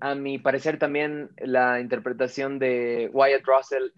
[0.00, 3.90] a mi parecer también la interpretación de Wyatt Russell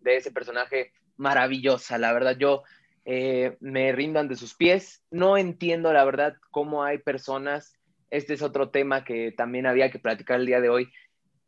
[0.00, 1.98] de ese personaje maravillosa.
[1.98, 2.62] La verdad, yo
[3.04, 5.02] eh, me rindo ante sus pies.
[5.10, 7.74] No entiendo, la verdad, cómo hay personas.
[8.10, 10.90] Este es otro tema que también había que platicar el día de hoy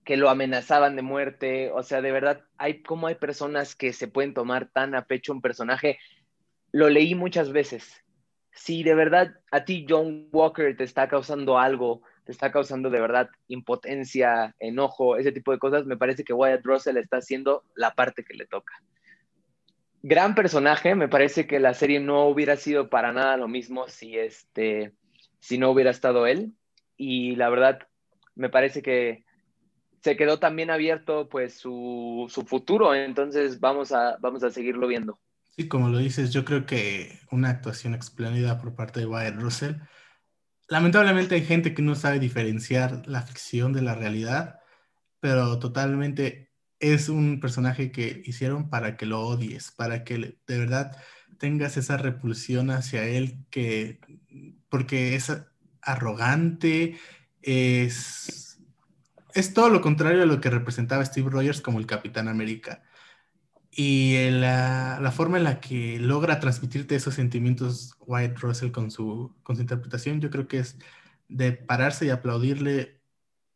[0.04, 4.08] que lo amenazaban de muerte, o sea, de verdad, hay como hay personas que se
[4.08, 5.98] pueden tomar tan a pecho un personaje.
[6.72, 8.02] Lo leí muchas veces.
[8.52, 13.00] Si de verdad a ti John Walker te está causando algo, te está causando de
[13.00, 17.94] verdad impotencia, enojo, ese tipo de cosas, me parece que Wyatt Russell está haciendo la
[17.94, 18.74] parte que le toca.
[20.02, 24.18] Gran personaje, me parece que la serie no hubiera sido para nada lo mismo si
[24.18, 24.92] este
[25.40, 26.52] si no hubiera estado él
[26.96, 27.80] y la verdad
[28.34, 29.24] me parece que
[30.02, 35.20] se quedó también abierto pues su, futuro, entonces vamos a, vamos a seguirlo viendo.
[35.56, 39.74] Sí, como lo dices, yo creo que una actuación espléndida por parte de Wyatt Russell.
[40.68, 44.60] Lamentablemente hay gente que no sabe diferenciar la ficción de la realidad,
[45.18, 50.96] pero totalmente es un personaje que hicieron para que lo odies, para que de verdad
[51.38, 54.00] tengas esa repulsión hacia él, que
[54.70, 55.30] porque es
[55.82, 56.98] arrogante,
[57.42, 58.49] es
[59.34, 62.82] es todo lo contrario a lo que representaba Steve Rogers como el Capitán América.
[63.72, 69.56] Y la, forma en la que logra transmitirte esos sentimientos Wyatt Russell con su, con
[69.56, 70.78] su interpretación, yo creo que es
[71.28, 73.00] de pararse y aplaudirle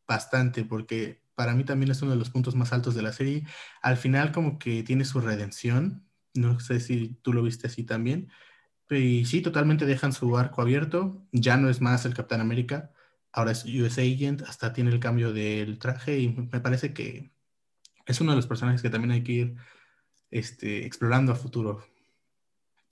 [0.06, 3.44] bastante, porque para mí también es uno de los puntos más altos de la serie.
[3.82, 8.30] Al final como que tiene su redención, no sé si tú lo viste así también,
[8.90, 11.26] Y sí, totalmente dejan su arco abierto.
[11.32, 12.92] Ya no es más el Capitán América,
[13.34, 17.32] ahora es US Agent, hasta tiene el cambio del traje y me parece que
[18.06, 19.54] es uno de los personajes que también hay que ir
[20.30, 21.84] este, explorando a futuro.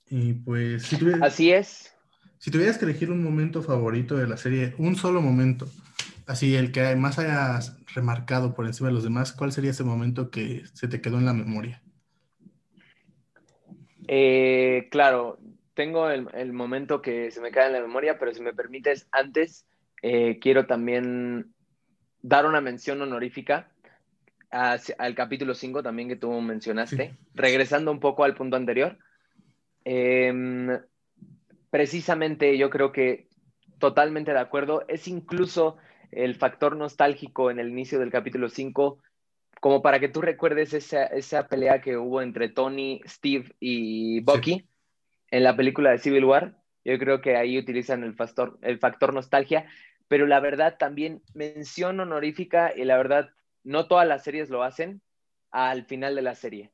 [0.09, 1.95] Y pues, si Así es.
[2.39, 5.69] Si tuvieras que elegir un momento favorito de la serie, un solo momento,
[6.27, 10.29] así el que más hayas remarcado por encima de los demás, ¿cuál sería ese momento
[10.29, 11.81] que se te quedó en la memoria?
[14.09, 15.39] Eh, claro,
[15.73, 19.65] tengo el, momento que se me queda en la memoria, pero si me permites, antes
[20.03, 21.53] eh, quiero también
[22.21, 23.71] dar una mención honorífica
[24.51, 28.99] al capítulo 5 también que tú mencionaste, regresando un poco al punto anterior.
[29.83, 30.79] Em,
[31.71, 33.27] precisamente yo creo que
[33.79, 35.77] totalmente de acuerdo, es incluso
[36.11, 38.99] el factor nostálgico en el inicio del capítulo 5,
[39.59, 44.67] como para que tú recuerdes esa, esa, pelea que hubo entre Tony, Steve y Bucky
[45.31, 46.57] en la película de Civil War.
[46.85, 49.65] Yo creo que ahí utilizan el factor, el factor nostalgia,
[50.07, 53.29] pero la verdad también mención honorífica y la verdad
[53.63, 55.01] no todas las series lo hacen
[55.51, 56.71] al final de la serie.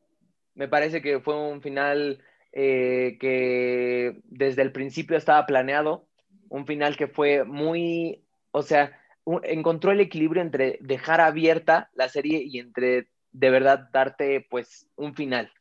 [0.56, 6.08] Me parece que fue un final eh, que desde el principio estaba planeado,
[6.50, 9.00] un final que fue muy, o sea,
[9.44, 15.14] encontró el equilibrio entre dejar abierta la serie y entre de verdad darte pues un
[15.14, 15.52] final.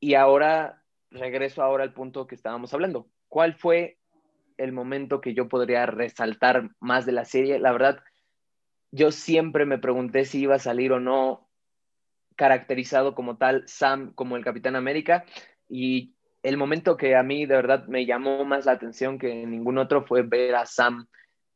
[0.00, 3.08] Y ahora regreso ahora al punto que estábamos hablando.
[3.28, 3.99] ¿Cuál fue
[4.60, 7.58] el momento que yo podría resaltar más de la serie?
[7.58, 8.02] La verdad,
[8.92, 11.48] yo siempre me pregunté si iba a salir o no
[12.36, 15.24] caracterizado como tal Sam como el Capitán América
[15.68, 19.78] y el momento que a mí de verdad me llamó más la atención que ningún
[19.78, 21.06] otro fue ver a Sam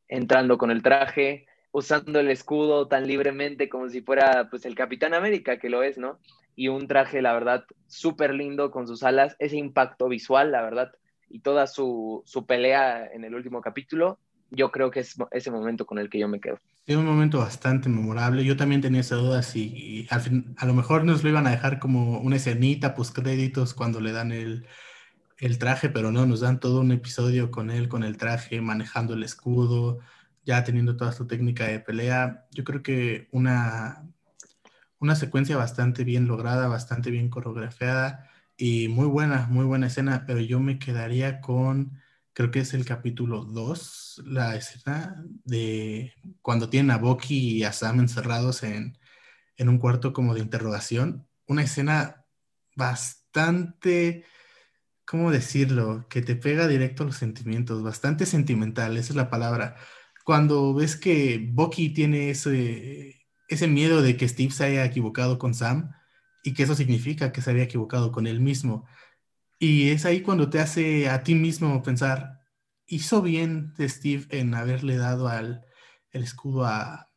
[0.09, 5.15] entrando con el traje, usando el escudo tan libremente como si fuera pues el Capitán
[5.15, 6.19] América, que lo es, ¿no?
[6.55, 10.93] Y un traje, la verdad, súper lindo con sus alas, ese impacto visual, la verdad,
[11.29, 14.19] y toda su, su pelea en el último capítulo,
[14.51, 16.59] yo creo que es ese momento con el que yo me quedo.
[16.87, 18.45] Es un momento bastante memorable.
[18.45, 21.79] Yo también tenía esa duda si al a lo mejor nos lo iban a dejar
[21.79, 24.67] como una escenita, pues créditos cuando le dan el,
[25.39, 29.15] el traje, pero no, nos dan todo un episodio con él, con el traje, manejando
[29.15, 29.99] el escudo,
[30.45, 32.47] ya teniendo toda su técnica de pelea.
[32.53, 34.07] Yo creo que una,
[34.99, 40.41] una secuencia bastante bien lograda, bastante bien coreografiada y muy buena, muy buena escena, pero
[40.41, 42.01] yo me quedaría con
[42.35, 46.13] creo que es el capítulo 2, la escena de
[46.43, 48.99] cuando tienen a Bucky y a Sam encerrados en,
[49.59, 51.29] un cuarto como de interrogación.
[51.47, 52.27] Una escena
[52.77, 54.25] bastante,
[55.07, 56.07] ¿cómo decirlo?
[56.09, 59.77] Que te pega directo a los sentimientos, bastante sentimental, esa es la palabra.
[60.25, 65.55] Cuando ves que Bucky tiene ese, ese miedo de que Steve se haya equivocado con
[65.55, 65.93] Sam
[66.45, 68.87] y que eso significa que se había equivocado con él mismo.
[69.59, 72.41] Y es ahí cuando te hace a ti mismo pensar,
[72.87, 75.65] hizo bien Steve en haberle dado al,
[76.13, 77.11] el escudo a,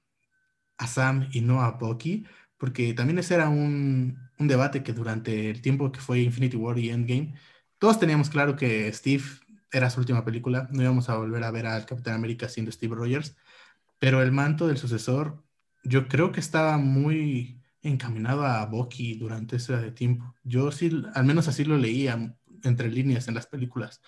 [0.88, 2.26] Sam y no a Bucky,
[2.58, 6.90] porque también ese era un, debate que durante el tiempo que fue Infinity War y
[6.90, 7.36] Endgame,
[7.80, 9.24] todos teníamos claro que Steve
[9.72, 12.96] era su última película, no íbamos a volver a ver al Capitán América siendo Steve
[12.96, 13.36] Rogers,
[14.00, 15.44] pero el manto del sucesor
[15.84, 17.57] yo creo que estaba muy
[17.88, 20.36] encaminado a Bucky durante ese tiempo.
[20.44, 24.02] Yo sí, al menos así lo leía entre líneas en las películas.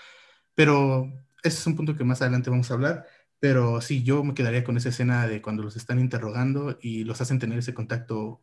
[0.55, 1.11] Pero
[1.43, 3.05] ese es un punto que más adelante vamos a hablar.
[3.39, 7.21] Pero sí, yo me quedaría con esa escena de cuando los están interrogando y los
[7.21, 8.41] hacen tener ese contacto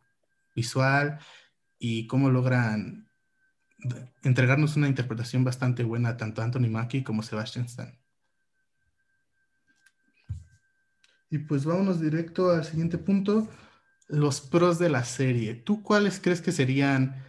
[0.55, 1.19] visual
[1.79, 3.07] y cómo logran
[4.23, 7.95] entregarnos una interpretación bastante buena tanto Anthony Mackie como Sebastian Stan.
[11.29, 13.47] Y pues vámonos directo al siguiente punto
[14.07, 15.55] los pros de la serie.
[15.55, 17.25] ¿Tú cuáles crees que serían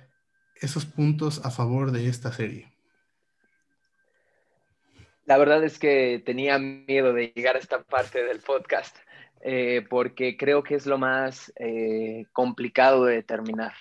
[0.57, 2.73] esos puntos a favor de esta serie?
[5.25, 8.96] La verdad es que tenía miedo de llegar a esta parte del podcast
[9.40, 13.75] eh, porque creo que es lo más eh, complicado de determinar.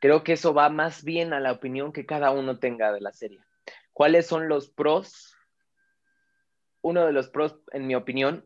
[0.00, 3.12] Creo que eso va más bien a la opinión que cada uno tenga de la
[3.12, 3.40] serie.
[3.92, 5.36] ¿Cuáles son los pros?
[6.80, 8.44] Uno de los pros, en mi opinión,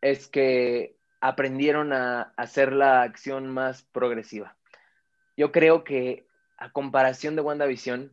[0.00, 4.56] es que aprendieron a hacer la acción más progresiva.
[5.36, 6.26] Yo creo que
[6.58, 8.12] a comparación de WandaVision,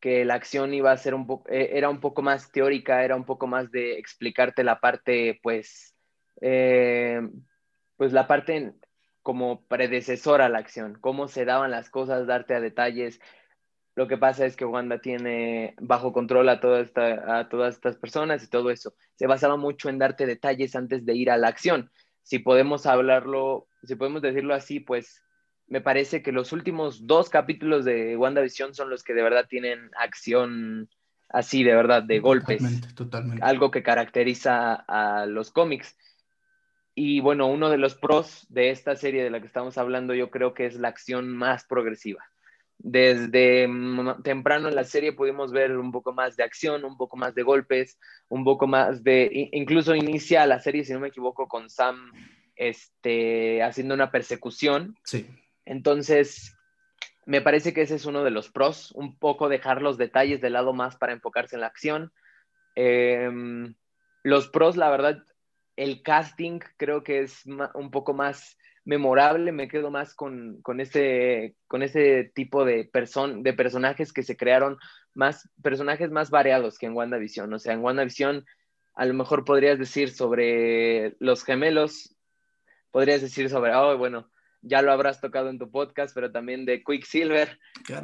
[0.00, 3.16] que la acción iba a ser un poco, eh, era un poco más teórica, era
[3.16, 5.94] un poco más de explicarte la parte, pues,
[6.40, 7.20] eh,
[7.96, 8.74] pues la parte
[9.22, 13.20] como predecesora a la acción, cómo se daban las cosas, darte a detalles,
[13.98, 17.96] lo que pasa es que Wanda tiene bajo control a, toda esta, a todas estas
[17.96, 18.94] personas y todo eso.
[19.16, 21.90] Se basaba mucho en darte detalles antes de ir a la acción.
[22.22, 25.24] Si podemos hablarlo, si podemos decirlo así, pues
[25.66, 29.90] me parece que los últimos dos capítulos de WandaVision son los que de verdad tienen
[29.98, 30.88] acción
[31.28, 32.58] así, de verdad, de golpes.
[32.58, 33.44] Totalmente, totalmente.
[33.44, 35.96] Algo que caracteriza a los cómics.
[36.94, 40.30] Y bueno, uno de los pros de esta serie de la que estamos hablando, yo
[40.30, 42.24] creo que es la acción más progresiva.
[42.80, 43.68] Desde
[44.22, 47.42] temprano en la serie pudimos ver un poco más de acción, un poco más de
[47.42, 47.98] golpes,
[48.28, 52.12] un poco más de, incluso inicia la serie, si no me equivoco, con Sam
[52.54, 54.96] este, haciendo una persecución.
[55.02, 55.26] Sí.
[55.64, 56.56] Entonces,
[57.26, 60.50] me parece que ese es uno de los pros, un poco dejar los detalles de
[60.50, 62.12] lado más para enfocarse en la acción.
[62.74, 63.74] Em,
[64.22, 65.24] los pros, la verdad,
[65.76, 68.56] el casting creo que es un poco más
[68.88, 74.34] memorable, me quedo más con, con, ese, con ese tipo de, de personajes que se
[74.34, 74.78] crearon,
[75.12, 77.52] más personajes más variados que en WandaVision.
[77.52, 78.46] O sea, en WandaVision
[78.94, 82.16] a lo mejor podrías decir sobre los gemelos,
[82.90, 84.30] podrías decir sobre, oh, bueno,
[84.62, 87.58] ya lo habrás tocado en tu podcast, pero también de Quicksilver,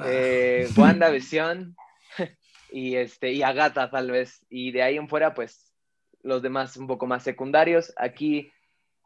[0.05, 1.75] eh, WandaVision
[2.71, 4.45] y, este, y Agatha tal vez.
[4.51, 5.73] Y de ahí en fuera, pues
[6.23, 7.95] los demás un poco más secundarios.
[7.97, 8.53] Aquí,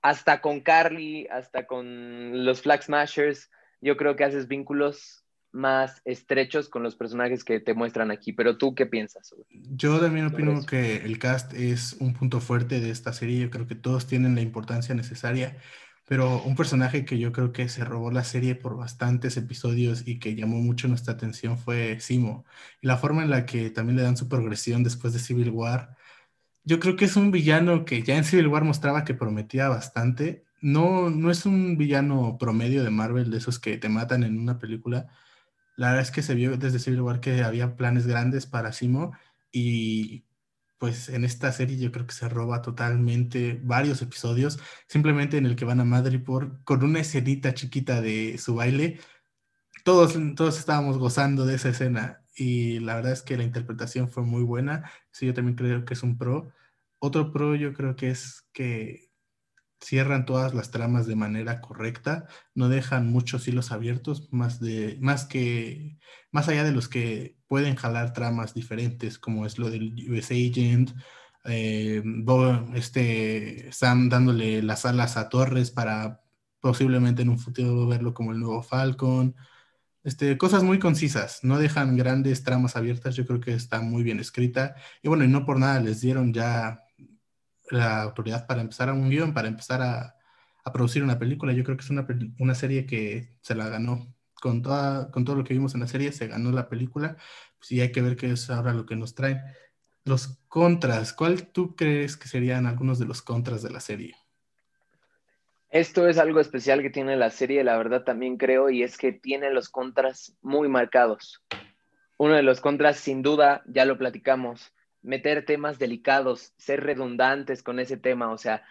[0.09, 3.51] hasta con Carly, hasta con los Flag Smashers,
[3.83, 8.33] yo creo que haces vínculos más estrechos con los personajes que te muestran aquí.
[8.33, 9.35] Pero tú, ¿qué piensas?
[9.51, 13.41] Yo también opino que el cast es un punto fuerte de esta serie.
[13.41, 15.59] Yo creo que todos tienen la importancia necesaria.
[16.07, 20.19] Pero un personaje que yo creo que se robó la serie por bastantes episodios y
[20.19, 22.47] que llamó mucho nuestra atención fue Simo.
[22.81, 25.98] Y la forma en la que también le dan su progresión después de Civil War
[26.69, 30.45] yo creo que es un villano que ya en Civil War mostraba que prometía bastante.
[30.61, 34.59] No, no es un villano promedio de Marvel, de esos que te matan en una
[34.59, 35.09] película.
[35.77, 39.13] La verdad es que se vio desde Civil War que había planes grandes para Simo
[39.51, 40.27] y
[40.79, 44.59] pues en esta serie yo creo que se roba totalmente varios episodios,
[44.89, 49.01] simplemente en el que van a Madrid por, con una escenita chiquita de su baile.
[49.85, 54.23] Todos, todos estábamos gozando de esa escena y la verdad es que la interpretación fue
[54.25, 54.91] muy buena.
[55.11, 56.53] Sí, yo también creo que es un pro.
[57.01, 59.09] Otro pro yo creo que es que
[59.81, 65.25] cierran todas las tramas de manera correcta, no dejan muchos hilos abiertos, más de más
[65.27, 65.99] que
[66.33, 70.93] más allá de los que pueden jalar tramas diferentes, como es lo del US Agent,
[71.45, 72.03] eh,
[72.75, 76.23] este Sam dándole las alas a Torres para
[76.61, 79.35] posiblemente en un futuro verlo como el nuevo Falcon.
[80.09, 84.21] Este, cosas muy concisas, no dejan grandes tramas abiertas, yo creo que está muy bien
[84.21, 84.75] escrita.
[85.03, 86.83] Y bueno, y no por nada les dieron ya
[87.71, 90.15] la autoridad para empezar a un guion, para empezar a,
[90.73, 91.53] producir una película.
[91.53, 92.07] Yo creo que es una,
[92.39, 94.15] una, serie que se la ganó.
[94.35, 97.19] Con, toda, con todo lo que vimos en la serie, se ganó la película.
[97.59, 99.43] Pues, y hay que ver qué es ahora lo que nos traen.
[100.05, 104.15] Los contras, ¿cuál tú crees que serían algunos de los contras de la serie?
[105.71, 109.13] Esto es algo especial que tiene la serie, la verdad también creo, y es que
[109.13, 111.45] tiene los contras muy marcados.
[112.17, 117.81] Uno de los contras, sin duda, ya lo platicamos, meter temas delicados, ser redundantes con
[117.81, 118.65] ese tema, o sea,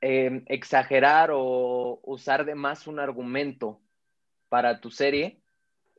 [0.00, 3.80] em, exagerar o usar de más un argumento
[4.48, 5.40] para tu serie,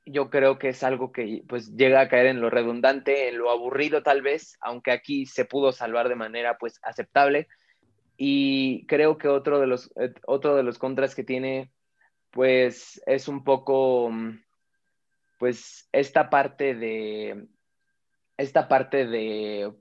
[0.05, 3.51] yo creo que es algo que pues llega a caer en lo redundante, en lo
[3.51, 7.47] aburrido tal vez, aunque aquí se pudo salvar de manera pues aceptable,
[8.21, 11.71] y creo que otro de los, eh, otro de los contras que tiene,
[12.31, 14.41] pues es un poco, mm,
[15.39, 17.47] pues esta parte de,
[18.35, 19.73] esta parte de,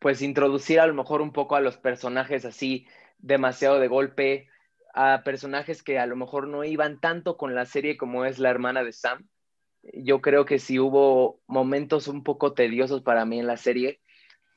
[0.00, 4.48] pues introducir a lo mejor un poco a los personajes así demasiado de golpe,
[4.92, 8.50] a personajes que a lo mejor no iban tanto con la serie como es la
[8.50, 9.28] hermana de Sam.
[9.94, 14.00] Yo creo que si hubo momentos un poco tediosos para mí en la serie,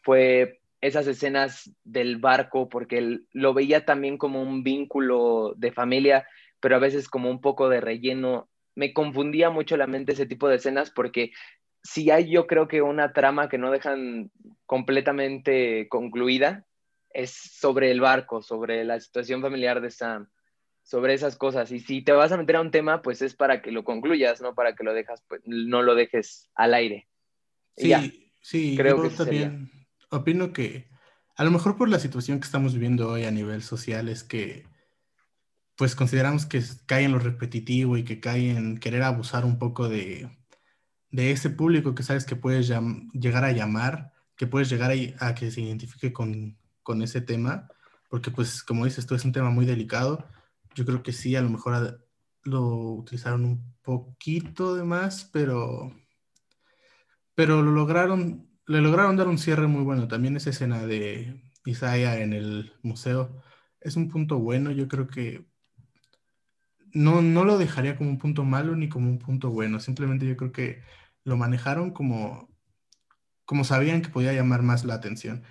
[0.01, 6.27] fue esas escenas del barco, porque lo veía también como un vínculo de familia,
[6.59, 8.49] pero a veces como un poco de relleno.
[8.75, 11.32] Me confundía mucho la mente ese tipo de escenas porque
[11.84, 14.32] si hay yo creo que una trama que no dejan
[14.65, 16.65] completamente concluida,
[17.11, 20.30] es sobre el barco, sobre la situación familiar de Sam,
[20.84, 21.71] sobre esas cosas.
[21.71, 24.41] Y si te vas a meter a un tema, pues es para que lo concluyas,
[24.41, 27.07] no para que lo dejas, pues, no lo dejes al aire.
[27.75, 29.78] Sí, sí, creo que también
[30.10, 30.89] opino que
[31.36, 34.68] a lo mejor por la situación que estamos viviendo hoy a nivel social es que
[35.78, 39.88] pues consideramos que cae en lo repetitivo y que cae en querer abusar un poco
[39.88, 40.30] de,
[41.12, 42.70] de ese público que sabes que puedes
[43.14, 47.70] llegar a llamar, que puedes llegar a, que se identifique con, con, ese tema,
[48.10, 50.28] porque pues como dices tú es un tema muy delicado,
[50.76, 52.05] yo creo que sí, a lo mejor
[52.43, 55.93] lo utilizaron un poquito de más, pero,
[57.36, 60.07] pero lo lograron le lograron dar un cierre muy bueno.
[60.07, 63.41] También esa escena de Isaiah en el museo
[63.82, 64.72] es un punto bueno.
[64.72, 65.47] Yo creo que
[66.93, 69.80] no, no lo dejaría como un punto malo ni como un punto bueno.
[69.80, 70.84] Simplemente yo creo que
[71.24, 72.47] lo manejaron como,
[73.45, 75.43] como sabían que podía llamar más la atención.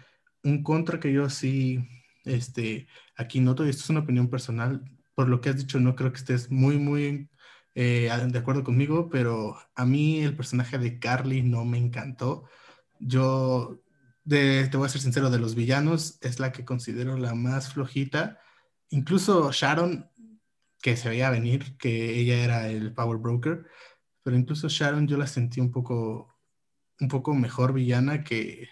[0.44, 1.88] Un contra que yo sí,
[2.24, 5.96] este, aquí noto, y esto es una opinión personal, por lo que has dicho, no
[5.96, 7.30] creo que estés muy, muy
[7.74, 12.44] eh, de acuerdo conmigo, pero a mí el personaje de Carly no me encantó.
[13.00, 13.82] Yo,
[14.28, 18.40] te voy a ser sincero, de los villanos es la que considero la más flojita.
[18.90, 20.10] Incluso Sharon,
[20.80, 23.66] que se veía venir, que ella era el Power Broker,
[24.22, 26.36] pero incluso Sharon yo la sentí un poco,
[27.00, 28.68] un poco mejor villana que,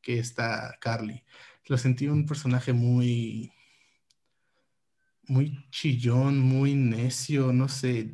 [0.00, 1.24] que esta Carly.
[1.66, 3.52] Lo sentí un personaje muy,
[5.24, 8.12] muy chillón, muy necio, no sé.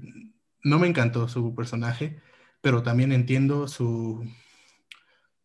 [0.62, 2.21] No me encantó su personaje,
[2.61, 4.29] pero también entiendo su,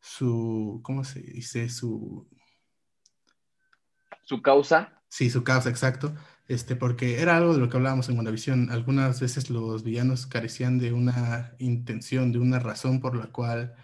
[0.01, 1.69] su, ¿cómo se dice?
[1.69, 2.27] Su...
[4.23, 5.01] Su causa.
[5.09, 6.13] Sí, su causa, exacto.
[6.47, 8.71] Este, porque era algo de lo que hablábamos en WandaVision.
[8.71, 13.75] Algunas veces los villanos carecían de una intención, de una razón por la cual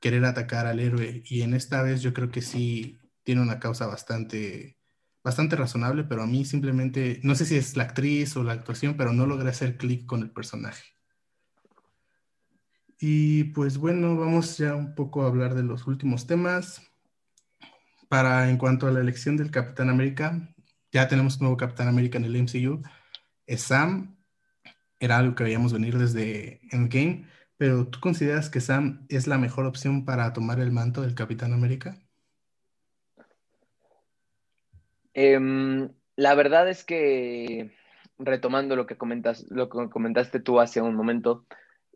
[0.00, 1.22] querer atacar al héroe.
[1.24, 4.78] Y en esta vez yo creo que sí tiene una causa bastante,
[5.22, 8.96] bastante razonable, pero a mí simplemente, no sé si es la actriz o la actuación,
[8.96, 10.82] pero no logré hacer clic con el personaje.
[13.04, 16.88] Y pues bueno, vamos ya un poco a hablar de los últimos temas.
[18.08, 20.54] Para en cuanto a la elección del Capitán América,
[20.92, 22.80] ya tenemos un nuevo Capitán América en el MCU.
[23.56, 24.16] Sam.
[25.00, 27.26] Era algo que veíamos venir desde Endgame.
[27.56, 31.52] Pero ¿tú consideras que Sam es la mejor opción para tomar el manto del Capitán
[31.52, 31.98] América?
[35.12, 37.72] Em, la verdad es que,
[38.20, 41.48] retomando lo que, comentas, lo que comentaste tú hace un momento,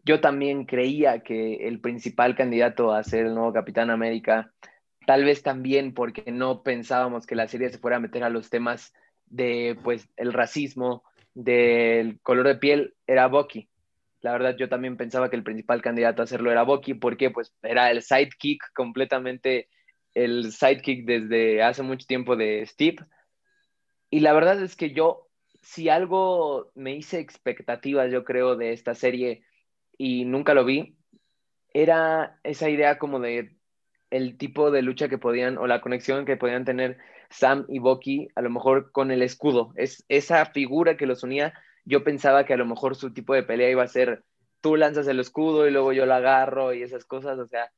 [0.07, 4.53] yo también creía que el principal candidato a ser el nuevo Capitán América
[5.07, 8.51] Tal vez también porque no pensábamos que la serie se fuera a meter a los
[8.51, 8.93] temas
[9.27, 13.69] de, pues, el racismo, del color de piel, era Bucky.
[14.21, 17.55] La verdad, yo también pensaba que el principal candidato a hacerlo era Bucky, porque pues
[17.63, 19.69] era el sidekick completamente,
[20.15, 23.07] el sidekick desde hace mucho tiempo de Steve.
[24.11, 25.29] Y la verdad es que yo,
[25.63, 29.45] si algo me hice expectativas, yo creo, de esta serie
[29.99, 30.97] y nunca lo vi,
[31.73, 33.57] era esa idea como de
[34.11, 38.29] el tipo de lucha que podían o la conexión que podían tener Sam y Bucky,
[38.35, 39.73] a lo mejor con el escudo.
[39.77, 41.55] Es esa figura que los unía.
[41.85, 44.25] Yo pensaba que a lo mejor su tipo de pelea iba a ser
[44.61, 47.39] tú lanzas el escudo y luego yo lo agarro y esas cosas.
[47.39, 47.71] O sea,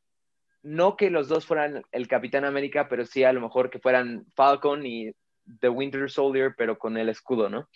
[0.63, 4.27] no que los dos fueran el Capitán América, pero sí a lo mejor que fueran
[4.35, 5.13] Falcon y
[5.61, 7.69] The Winter Soldier, pero con el escudo, ¿no?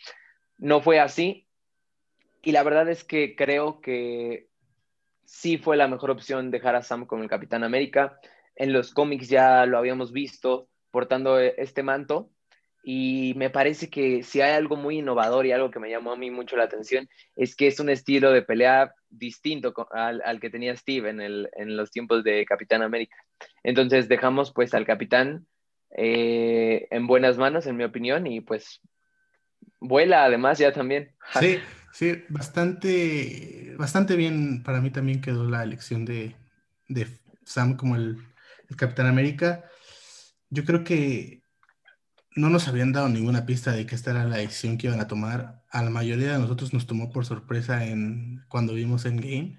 [0.58, 1.46] No fue así.
[2.42, 4.48] Y la verdad es que creo que
[5.24, 8.18] sí fue la mejor opción dejar a Sam con el Capitán América
[8.56, 12.30] en los cómics ya lo habíamos visto portando e, este manto
[12.84, 16.16] y me parece que si hay algo muy innovador y algo que me llamó a
[16.16, 20.76] mí mucho la atención es que es un estilo de pelea distinto al, que tenía
[20.76, 23.16] Steve en, el, en, los tiempos de Capitán América.
[23.62, 25.46] Entonces dejamos pues al capitán
[25.96, 28.80] eh, en buenas manos, en mi opinión, y pues
[29.78, 31.14] vuela además ya también.
[31.38, 31.60] Sí,
[31.92, 36.36] sí, bastante, bastante bien para mí también quedó la elección de,
[36.88, 37.06] de
[37.44, 38.18] Sam como el
[38.76, 39.64] Capitán América,
[40.50, 41.42] yo creo que
[42.34, 45.08] no nos habían dado ninguna pista de que esta era la decisión que iban a
[45.08, 45.64] tomar.
[45.70, 49.58] A la mayoría de nosotros nos tomó por sorpresa en, cuando vimos Endgame,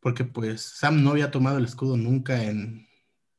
[0.00, 2.86] porque pues Sam no había tomado el escudo nunca en,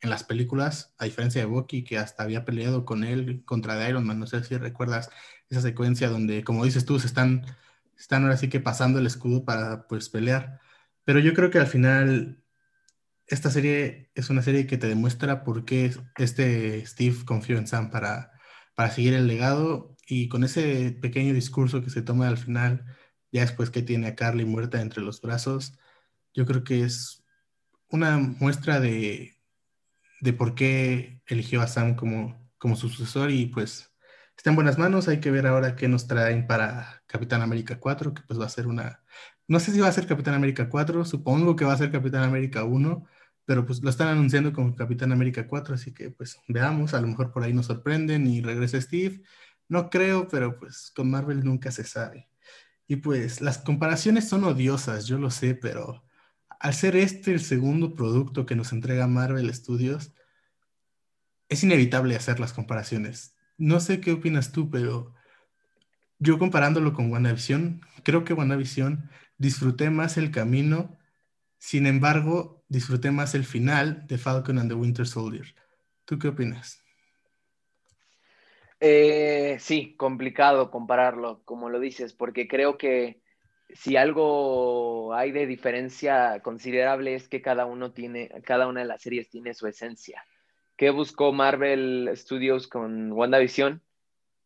[0.01, 4.05] en las películas, a diferencia de Bucky, que hasta había peleado con él contra Iron
[4.05, 4.19] Man.
[4.19, 5.09] No sé si recuerdas
[5.49, 7.45] esa secuencia donde, como dices tú, se están,
[7.97, 10.59] están ahora sí que pasando el escudo para pues pelear.
[11.03, 12.43] Pero yo creo que al final
[13.27, 17.91] esta serie es una serie que te demuestra por qué este Steve confió en Sam
[17.91, 18.31] para,
[18.75, 22.85] para seguir el legado y con ese pequeño discurso que se toma al final,
[23.31, 25.77] ya después que tiene a Carly muerta entre los brazos,
[26.33, 27.25] yo creo que es
[27.89, 29.37] una muestra de,
[30.21, 33.91] de por qué eligió a Sam como, como su sucesor y pues
[34.37, 35.07] está en buenas manos.
[35.07, 38.49] Hay que ver ahora qué nos traen para Capitán América 4, que pues va a
[38.49, 39.03] ser una...
[39.47, 42.23] No sé si va a ser Capitán América 4, supongo que va a ser Capitán
[42.23, 43.05] América 1,
[43.45, 47.07] pero pues lo están anunciando como Capitán América 4, así que pues veamos, a lo
[47.07, 49.21] mejor por ahí nos sorprenden y regresa Steve.
[49.69, 52.29] No creo, pero pues con Marvel nunca se sabe.
[52.87, 56.03] Y pues las comparaciones son odiosas, yo lo sé, pero
[56.59, 60.13] al ser este el segundo producto que nos entrega Marvel Studios,
[61.49, 63.36] es inevitable hacer las comparaciones.
[63.57, 65.13] No sé qué opinas tú, pero
[66.19, 70.97] yo comparándolo con WandaVision, creo que WandaVision disfruté más el camino,
[71.57, 75.55] sin embargo, disfruté más el final de Falcon and the Winter Soldier.
[76.05, 76.81] ¿Tú qué opinas?
[78.79, 83.21] Eh, sí, complicado compararlo, como lo dices, porque creo que
[83.69, 89.01] si algo hay de diferencia considerable es que cada uno tiene, cada una de las
[89.01, 90.23] series tiene su esencia.
[90.77, 93.81] ¿Qué buscó Marvel Studios con WandaVision?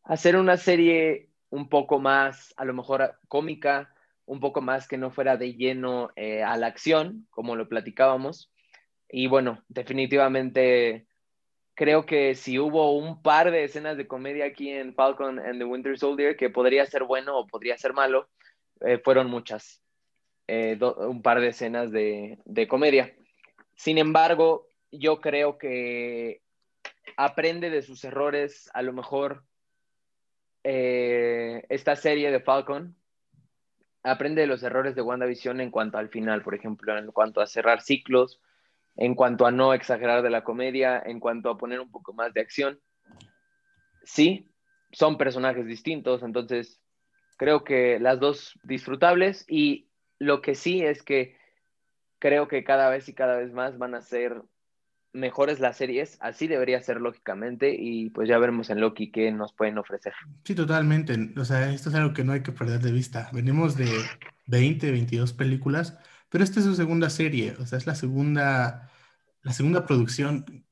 [0.05, 3.93] Hacer una serie un poco más, a lo mejor cómica,
[4.25, 8.49] un poco más que no fuera de lleno eh, a la acción, como lo platicábamos.
[9.09, 11.05] Y bueno, definitivamente
[11.73, 15.65] creo que si hubo un par de escenas de comedia aquí en Falcon and the
[15.65, 18.29] Winter Soldier que podría ser bueno o podría ser malo,
[18.79, 19.83] eh, fueron muchas.
[20.47, 23.13] Eh, un par de escenas de comedia.
[23.75, 26.41] Sin embargo, yo creo que
[27.17, 29.43] aprende de sus errores, a lo mejor
[30.63, 32.95] eh, esta serie de Falcon
[34.03, 37.47] aprende de los errores de WandaVision en cuanto al final, por ejemplo, en cuanto a
[37.47, 38.39] cerrar ciclos,
[38.95, 42.33] en cuanto a no exagerar de la comedia, en cuanto a poner un poco más
[42.33, 42.79] de acción.
[44.03, 44.49] Sí,
[44.91, 46.81] son personajes distintos, entonces
[47.37, 49.89] creo que las dos disfrutables y
[50.19, 51.37] lo que sí es que
[52.19, 54.41] creo que cada vez y cada vez más van a ser
[55.13, 59.53] mejores las series, así debería ser lógicamente, y pues ya veremos en Loki qué nos
[59.53, 60.13] pueden ofrecer.
[60.43, 61.33] Sí, totalmente.
[61.37, 63.29] O sea, esto es algo que no hay que perder de vista.
[63.33, 63.89] Venimos de
[64.47, 65.97] 20, 22 películas,
[66.29, 68.89] pero esta es su segunda serie, o sea, es la segunda,
[69.41, 70.65] la segunda producción,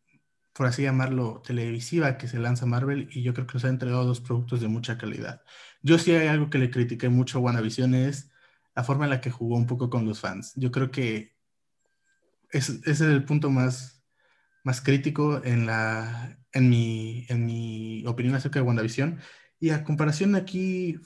[0.53, 4.05] por así llamarlo, televisiva que se lanza Marvel, y yo creo que nos ha entregado
[4.05, 5.41] dos productos de mucha calidad.
[5.81, 8.31] Yo sí hay algo que le critiqué mucho a WandaVision es
[8.75, 10.53] la forma en la que jugó un poco con los fans.
[10.55, 11.35] Yo creo que
[12.51, 13.98] ese es el punto más
[14.63, 19.19] más crítico en, la, en, mi, en mi opinión acerca de WandaVision.
[19.59, 20.99] Y a comparación aquí,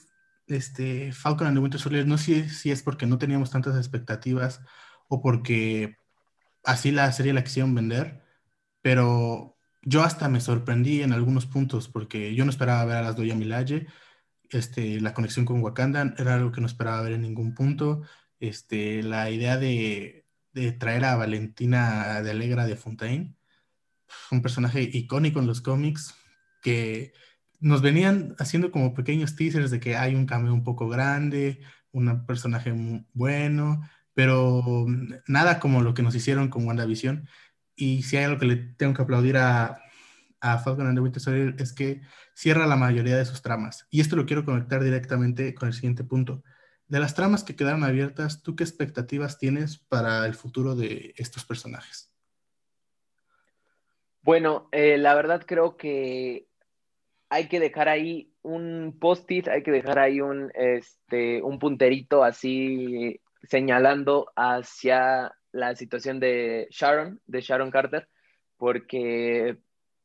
[0.46, 4.60] este, Falcon and the Winter Soldier, no sé si, es porque no teníamos tantas expectativas
[5.08, 5.96] o porque
[6.64, 8.22] así la serie la quisieron vender,
[8.82, 13.16] pero yo hasta me sorprendí en algunos puntos porque yo no esperaba ver a las
[13.16, 13.86] Doya Milaje,
[14.50, 18.02] este, la conexión con Wakanda era algo que no esperaba ver en ningún punto,
[18.40, 23.34] este, la idea de, de traer a Valentina de Alegra de Fontaine,
[24.30, 26.14] un personaje icónico en los cómics
[26.62, 27.12] que
[27.60, 31.60] nos venían haciendo como pequeños teasers de que hay un cambio un poco grande,
[31.92, 32.74] un personaje
[33.12, 33.82] bueno,
[34.14, 34.86] pero
[35.26, 37.28] nada como lo que nos hicieron con WandaVision.
[37.76, 39.82] Y si hay algo que le tengo que aplaudir a,
[40.40, 42.02] a Falcon and the Winter Soldier es que
[42.34, 43.86] cierra la mayoría de sus tramas.
[43.90, 46.42] Y esto lo quiero conectar directamente con el siguiente punto.
[46.86, 51.44] De las tramas que quedaron abiertas, ¿tú qué expectativas tienes para el futuro de estos
[51.44, 52.13] personajes?
[54.24, 56.46] Bueno, eh, la verdad creo que
[57.28, 63.20] hay que dejar ahí un post-it, hay que dejar ahí un, este, un punterito así
[63.42, 68.08] señalando hacia la situación de Sharon, de Sharon Carter,
[68.56, 69.58] porque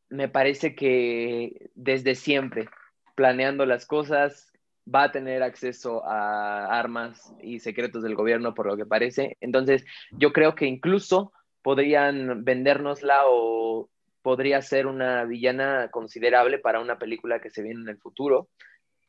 [0.10, 2.68] me parece que desde siempre,
[3.16, 4.52] planeando las cosas,
[4.94, 9.38] va a tener acceso a armas y secretos del gobierno, por lo que parece.
[9.40, 13.90] Entonces, yo creo que incluso podrían vendérnosla o
[14.30, 18.48] podría ser una villana considerable para una película que se viene en el futuro.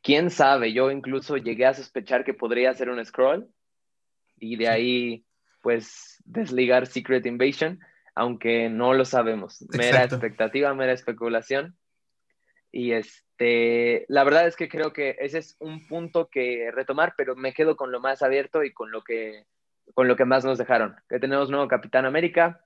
[0.01, 3.47] Quién sabe, yo incluso llegué a sospechar que podría ser un scroll
[4.39, 5.23] y de ahí
[5.61, 7.79] pues desligar Secret Invasion,
[8.15, 9.63] aunque no lo sabemos.
[9.77, 11.77] Mera expectativa, mera especulación.
[12.71, 17.35] Y este, la verdad es que creo que ese es un punto que retomar, pero
[17.35, 19.45] me quedo con lo más abierto y con lo que
[19.93, 20.95] con lo que más nos dejaron.
[21.07, 22.65] Que tenemos nuevo Capitán América,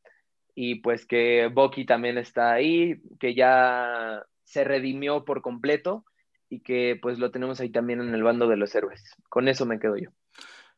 [0.55, 6.05] y pues que Bucky también está ahí, que ya se redimió por completo
[6.49, 9.03] y que pues lo tenemos ahí también en el bando de los héroes.
[9.29, 10.09] Con eso me quedo yo.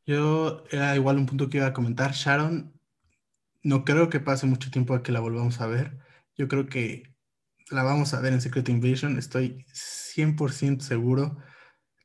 [0.06, 2.12] Yo era igual un punto que iba a comentar.
[2.14, 2.74] Sharon,
[3.62, 5.98] no creo que pase mucho tiempo a que la volvamos a ver.
[6.36, 7.16] Yo creo que
[7.70, 11.38] la vamos a ver en Secret Invasion, estoy 100% seguro.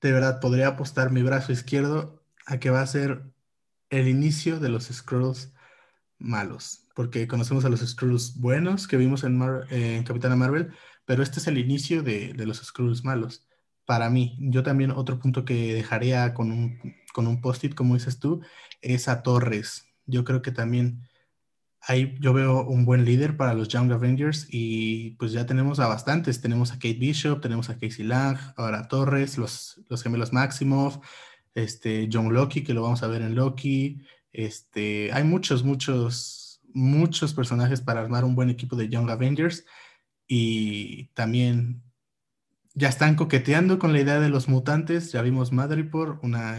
[0.01, 3.23] De verdad, podría apostar mi brazo izquierdo a que va a ser
[3.91, 5.55] el inicio de los Scrolls
[6.19, 9.39] malos, porque conocemos a los Skrulls buenos que vimos en,
[10.05, 10.73] Capitana Marvel,
[11.05, 13.47] pero este es el inicio de, los Skrulls malos.
[13.85, 16.79] Para mí, yo también otro punto que dejaría con un,
[17.13, 18.41] con un post-it, como dices tú,
[18.81, 19.89] es a Torres.
[20.07, 21.03] Yo creo que también
[21.81, 25.89] ahí yo veo un buen líder para los Young Avengers y pues ya tenemos a
[25.89, 26.41] bastantes.
[26.41, 30.99] Tenemos a Kate Bishop, tenemos a Casey Lang, ahora Torres, los, los gemelos Maximoff,
[31.55, 34.01] este, John Loki, que lo vamos a ver en Loki,
[34.33, 36.42] este, hay muchos, muchos,
[36.75, 39.65] muchos personajes para armar un buen equipo de Young Avengers
[40.27, 41.83] y también
[42.75, 45.13] ya están coqueteando con la idea de los mutantes.
[45.13, 46.59] Ya vimos Madripoor, una,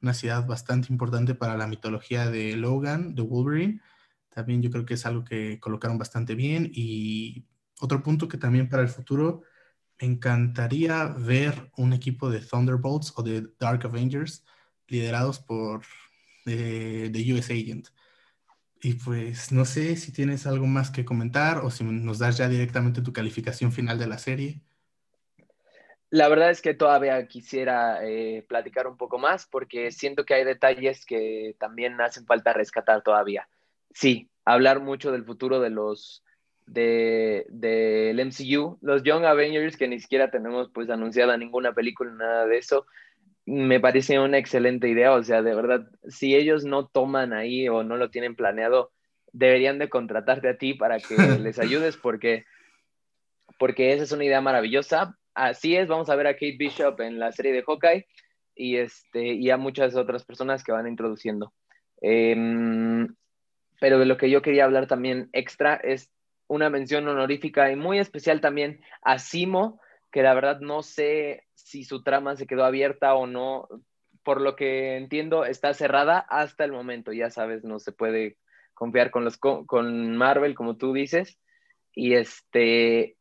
[0.00, 3.80] una ciudad bastante importante para la mitología de Logan, de Wolverine.
[4.30, 6.70] También yo creo que es algo que colocaron bastante bien.
[6.72, 7.46] Y
[7.80, 9.42] otro punto que también para el futuro
[9.98, 14.44] encantaría ver un equipo de Thunderbolts o de Dark Avengers
[14.88, 15.82] liderados por
[16.44, 17.88] The eh, US Agent.
[18.84, 22.48] Y pues no sé si tienes algo más que comentar o si nos das ya
[22.48, 24.60] directamente tu calificación final de la serie.
[26.10, 30.44] La verdad es que todavía quisiera eh, platicar un poco más porque siento que hay
[30.44, 33.48] detalles que también hacen falta rescatar todavía.
[33.94, 36.24] Sí, hablar mucho del futuro de los
[36.66, 42.46] del de, MCU, los Young Avengers que ni siquiera tenemos pues anunciada ninguna película, nada
[42.46, 42.86] de eso,
[43.46, 45.12] me parece una excelente idea.
[45.12, 48.92] O sea, de verdad, si ellos no toman ahí o no lo tienen planeado,
[49.32, 52.44] deberían de contratarte a ti para que les ayudes porque,
[53.58, 55.16] porque esa es una idea maravillosa.
[55.34, 58.06] Así es, vamos a ver a Kate Bishop en la serie de Hawkeye
[58.54, 61.52] y, este, y a muchas otras personas que van introduciendo.
[62.00, 63.14] Em,
[63.80, 66.10] pero de lo que yo quería hablar también extra es
[66.48, 69.80] una mención honorífica y muy especial también a Simo,
[70.12, 73.66] que la verdad no sé si su trama se quedó abierta o no.
[74.22, 77.12] Por lo que entiendo, está cerrada hasta el momento.
[77.12, 78.36] Ya sabes, no se puede
[78.74, 81.40] confiar con, los, con Marvel, como tú dices.
[81.94, 83.16] Y este,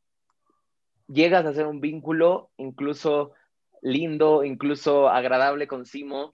[1.07, 3.33] llegas a hacer un vínculo incluso
[3.81, 6.33] lindo, incluso agradable con Simo.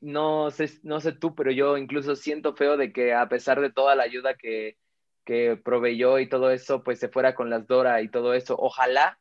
[0.00, 3.70] No sé, no sé tú, pero yo incluso siento feo de que a pesar de
[3.70, 4.78] toda la ayuda que,
[5.26, 8.56] que proveyó y todo eso, pues se fuera con las Dora y todo eso.
[8.58, 9.18] Ojalá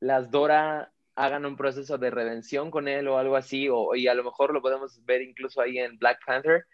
[0.00, 4.14] las Dora hagan un proceso de redención con él o algo así, o, y a
[4.14, 6.64] lo mejor lo podemos ver incluso ahí en Black Panther.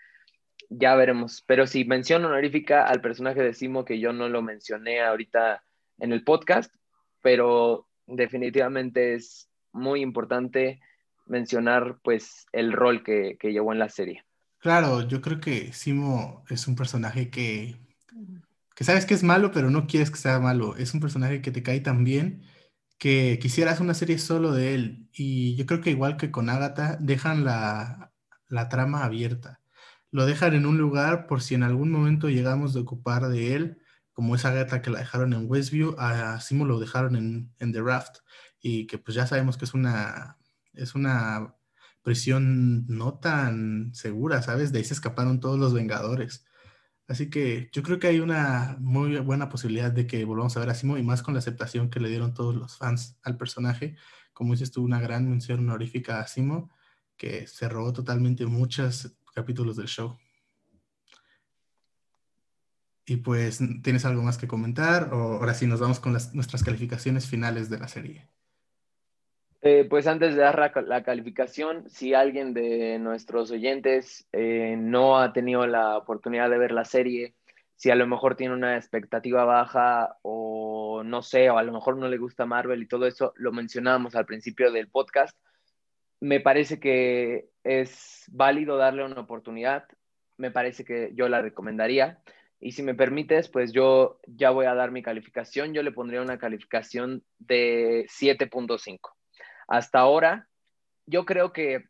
[0.70, 1.42] Ya veremos.
[1.46, 5.62] Pero si mención honorífica al personaje de Simo, que yo no lo mencioné ahorita
[5.98, 6.72] en el podcast,
[7.22, 10.80] pero definitivamente es muy importante
[11.26, 14.24] mencionar pues el rol que, que llevó en la serie.
[14.58, 17.76] Claro, yo creo que Simo es un personaje que,
[18.74, 20.76] que sabes que es malo, pero no quieres que sea malo.
[20.76, 22.42] Es un personaje que te cae tan bien
[22.99, 25.09] que quisieras una serie solo de él.
[25.12, 28.12] Y yo creo que igual que con Agatha, dejan la,
[28.70, 29.61] trama abierta.
[30.11, 33.82] Lo dejan en un lugar por si en algún momento llegamos de ocupar de él,
[34.12, 37.82] como esa Agatha que la dejaron en Westview, a Simo lo dejaron en, en, The
[37.82, 38.18] Raft.
[38.61, 40.38] Y que pues ya sabemos que es una,
[40.74, 41.55] es una
[42.03, 44.72] prisión no tan segura, ¿sabes?
[44.72, 46.47] De ahí se escaparon todos los Vengadores.
[47.09, 50.70] Así que yo creo que hay una muy buena posibilidad de que volvamos a ver
[50.70, 53.96] a Simo y más con la aceptación que le dieron todos los fans al personaje.
[54.32, 56.70] Como dices tú, una gran mención honorífica a Simo,
[57.16, 60.18] que se robó totalmente muchos capítulos del show.
[63.07, 65.14] Y pues, ¿tienes algo más que comentar?
[65.14, 68.28] O ahora sí nos vamos con las, nuestras calificaciones finales de la serie.
[69.68, 75.32] Eh, pues antes de dar la, calificación, si alguien de nuestros oyentes eh, no ha
[75.32, 77.34] tenido la oportunidad de ver la serie,
[77.74, 81.96] si a lo mejor tiene una expectativa baja o no sé, o a lo mejor
[81.96, 85.36] no le gusta Marvel y todo eso, lo mencionábamos al principio del podcast,
[86.20, 89.88] me parece que es válido darle una oportunidad,
[90.36, 92.22] me parece que yo la recomendaría.
[92.60, 95.74] Y si me permites, pues yo ya voy a dar mi calificación.
[95.74, 99.15] Yo le pondría una calificación de 7.5
[99.66, 100.48] hasta ahora,
[101.06, 101.86] yo creo que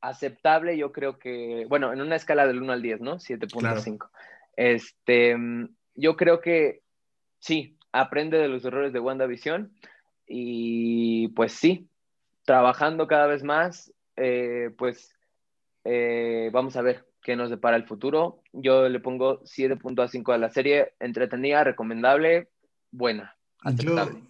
[0.00, 3.18] aceptable, yo creo que, bueno, en una escala del 1 al 10, ¿no?
[3.18, 4.10] 7.5.
[4.56, 5.36] Este,
[5.94, 6.82] yo creo que
[7.38, 9.72] sí, aprende de los errores de WandaVision
[10.26, 11.88] y pues sí,
[12.44, 15.14] trabajando cada vez más, eh, pues
[15.84, 18.42] eh, vamos a ver qué nos depara el futuro.
[18.52, 22.48] Yo le pongo 7.5 a la serie, entretenida, recomendable,
[22.90, 23.36] buena.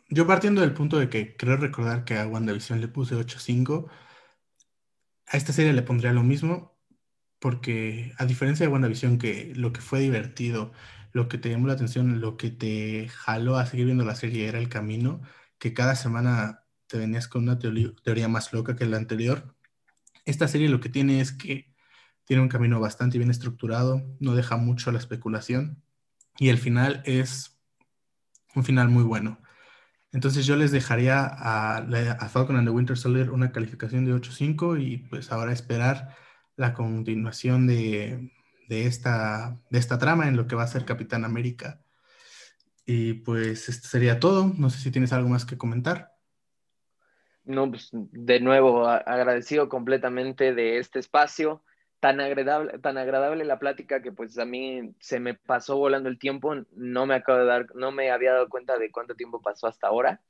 [0.09, 3.89] Yo, partiendo del punto de que creo recordar que a WandaVision le puse 8.5,
[5.27, 6.79] a esta serie le pondría lo mismo,
[7.39, 10.73] porque a diferencia de WandaVision, que lo que fue divertido,
[11.13, 14.49] lo que te llamó la atención, lo que te jaló a seguir viendo la serie
[14.49, 15.23] era el camino,
[15.59, 19.57] que cada semana te venías con una teoría más loca que la anterior.
[20.27, 21.75] Esta serie lo que tiene es que
[22.25, 25.83] tiene un camino bastante bien estructurado, no deja mucho a la especulación
[26.39, 27.62] y el final es
[28.55, 29.39] un final muy bueno.
[30.13, 34.99] Entonces yo les dejaría a, Falcon and the Winter Soldier una calificación de 8.5 y
[34.99, 36.15] pues ahora esperar
[36.57, 38.31] la continuación de,
[38.69, 41.81] esta, de esta trama en lo que va a ser Capitán América.
[42.85, 44.53] Y pues esto sería todo.
[44.59, 46.13] No sé si tienes algo más que comentar.
[47.45, 51.65] No, pues de nuevo agradecido completamente de este espacio
[52.03, 56.19] tan agradable, tan agradable la plática que pues a mí se me pasó volando el
[56.19, 59.69] tiempo, no me acabo de dar, no me había dado cuenta de cuánto tiempo pasó
[59.69, 60.21] hasta ahora.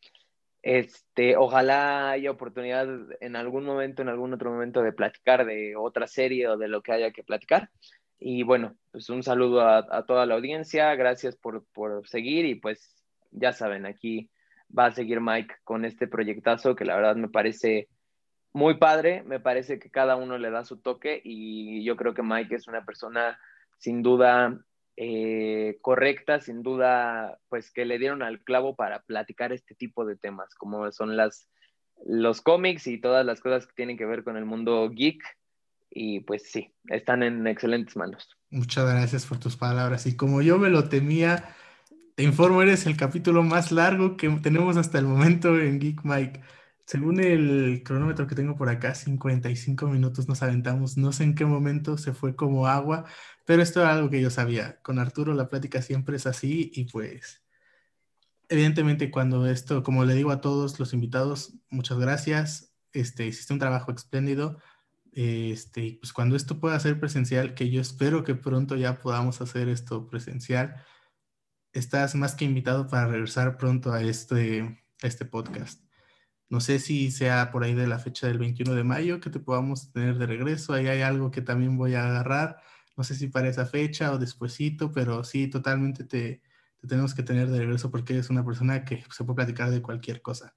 [0.61, 2.87] Este, ojalá haya oportunidad
[3.23, 6.83] en algún momento, en algún otro momento de platicar de otra serie o de lo
[6.83, 7.71] que haya que platicar.
[8.19, 13.03] Y bueno, pues un saludo a, toda la audiencia, gracias por, por seguir y pues
[13.31, 14.29] ya saben, aquí
[14.79, 17.89] va a seguir Mike con este proyectazo que la verdad me parece
[18.53, 22.23] muy padre, me parece que cada uno le da su toque y yo creo que
[22.23, 23.39] Mike es una persona
[23.79, 24.59] sin duda
[24.97, 30.17] eh, correcta, sin duda, pues que le dieron al clavo para platicar este tipo de
[30.17, 31.49] temas, como son las,
[32.05, 35.23] los cómics y todas las cosas que tienen que ver con el mundo geek.
[35.95, 38.29] Y pues sí, están en excelentes manos.
[38.51, 40.07] Muchas gracias por tus palabras.
[40.07, 41.55] Y como yo me lo temía,
[42.15, 46.41] te informo, eres el capítulo más largo que tenemos hasta el momento en Geek Mike.
[46.87, 50.97] Según el cronómetro que tengo por acá, 55 minutos nos aventamos.
[50.97, 53.05] No sé en qué momento se fue como agua,
[53.47, 54.81] pero esto era algo que yo sabía.
[54.83, 57.43] Con Arturo la plática siempre es así y pues
[58.53, 62.75] evidentemente cuando esto, como le digo a todos los invitados, muchas gracias.
[62.93, 64.59] Este, hiciste un trabajo espléndido.
[65.13, 69.69] Este, pues cuando esto pueda ser presencial, que yo espero que pronto ya podamos hacer
[69.69, 70.85] esto presencial,
[71.73, 75.83] estás más que invitado para regresar pronto a este, a este podcast.
[76.53, 79.41] No sé si sea por ahí de la fecha del 21 de mayo que te
[79.41, 80.75] podamos tener de regreso.
[80.75, 82.59] Ahí hay algo que también voy a agarrar.
[82.95, 86.43] No sé si para esa fecha o despuesito, pero sí, totalmente te,
[86.87, 90.21] tenemos que tener de regreso porque eres una persona que se puede platicar de cualquier
[90.21, 90.55] cosa.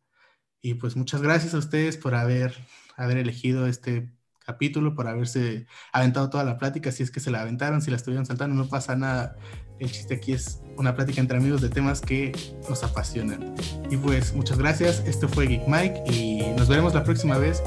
[0.61, 2.53] Y pues muchas gracias a ustedes por haber,
[2.97, 4.11] haber elegido este
[4.45, 7.97] capítulo, por haberse aventado toda la plática, si es que se la aventaron, si la
[7.97, 9.35] estuvieron saltando, no pasa nada.
[9.79, 12.31] El chiste aquí es una plática entre amigos de temas que
[12.69, 13.55] nos apasionan.
[13.89, 17.61] Y pues muchas gracias, esto fue Geek Mike y nos veremos la próxima vez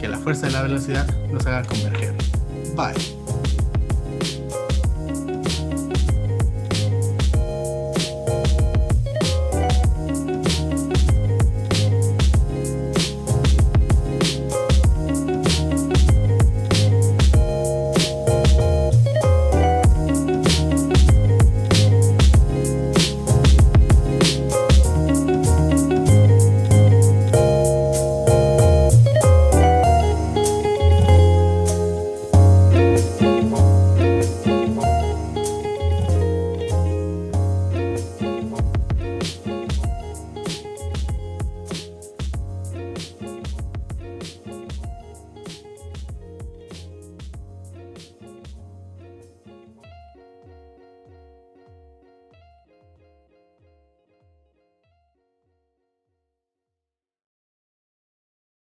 [0.00, 2.14] que la fuerza de la velocidad nos haga converger.
[2.76, 3.21] Bye.